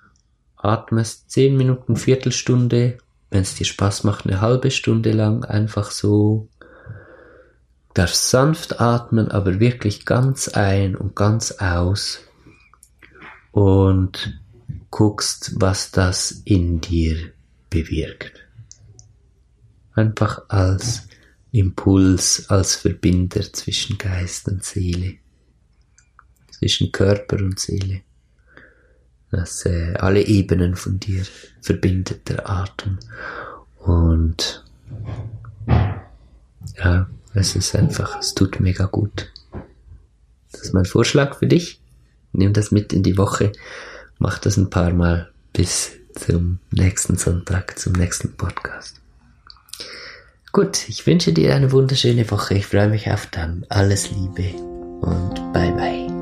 Atmest 0.56 1.32
zehn 1.32 1.58
Minuten, 1.58 1.96
Viertelstunde 1.96 2.98
wenn 3.34 3.41
es 3.41 3.56
dir 3.56 3.66
Spaß 3.66 4.04
macht, 4.04 4.28
eine 4.28 4.41
halbe 4.41 4.70
Stunde 4.70 5.12
lang 5.12 5.44
einfach 5.44 5.89
so, 5.89 6.50
darfst 7.96 8.30
sanft 8.30 8.80
atmen, 8.80 9.32
aber 9.32 9.60
wirklich 9.60 10.06
ganz 10.06 10.50
ein 10.50 10.96
und 10.96 11.16
ganz 11.16 11.54
aus 11.54 12.20
und 13.52 14.39
guckst, 14.91 15.54
was 15.56 15.89
das 15.89 16.44
in 16.46 16.80
dir 16.80 17.32
bewirkt. 17.72 18.46
Einfach 19.96 20.44
als 20.48 21.08
Impuls, 21.54 22.49
als 22.49 22.76
Verbinder 22.76 23.41
zwischen 23.54 23.97
Geist 23.97 24.49
und 24.49 24.66
Seele, 24.66 25.16
zwischen 26.51 26.91
Körper 26.91 27.38
und 27.38 27.58
Seele 27.58 28.01
dass 29.34 29.66
äh, 29.66 29.95
alle 29.95 30.22
Ebenen 30.22 30.76
von 30.76 30.99
dir 30.99 31.26
verbindet, 31.60 32.30
der 32.30 32.49
Atem. 32.49 32.99
Und 33.80 34.64
ja, 36.78 37.10
es 37.34 37.56
ist 37.56 37.76
einfach, 37.76 38.20
es 38.20 38.36
tut 38.36 38.60
mega 38.60 38.86
gut. 38.86 39.32
Das 40.51 40.62
ist 40.62 40.74
mein 40.74 40.86
Vorschlag 40.86 41.39
für 41.39 41.47
dich. 41.47 41.82
Nimm 42.32 42.54
das 42.54 42.72
mit 42.72 42.93
in 42.93 43.01
die 43.01 43.18
Woche, 43.18 43.51
mach 44.20 44.38
das 44.38 44.58
ein 44.58 44.70
paar 44.70 44.93
Mal, 44.93 45.32
bis 45.51 45.91
zum 46.16 46.60
nächsten 46.72 47.18
Sonntag, 47.18 47.78
zum 47.80 47.93
nächsten 47.93 48.34
Podcast. 48.38 49.03
Gut, 50.54 50.88
ich 50.88 51.08
wünsche 51.08 51.34
dir 51.34 51.56
eine 51.56 51.72
wunderschöne 51.72 52.30
Woche. 52.30 52.54
Ich 52.54 52.68
freue 52.68 52.88
mich 52.88 53.12
auf 53.12 53.26
dann. 53.26 53.66
Alles 53.70 54.12
Liebe 54.12 54.54
und 55.01 55.51
bye 55.51 55.72
bye. 55.72 56.12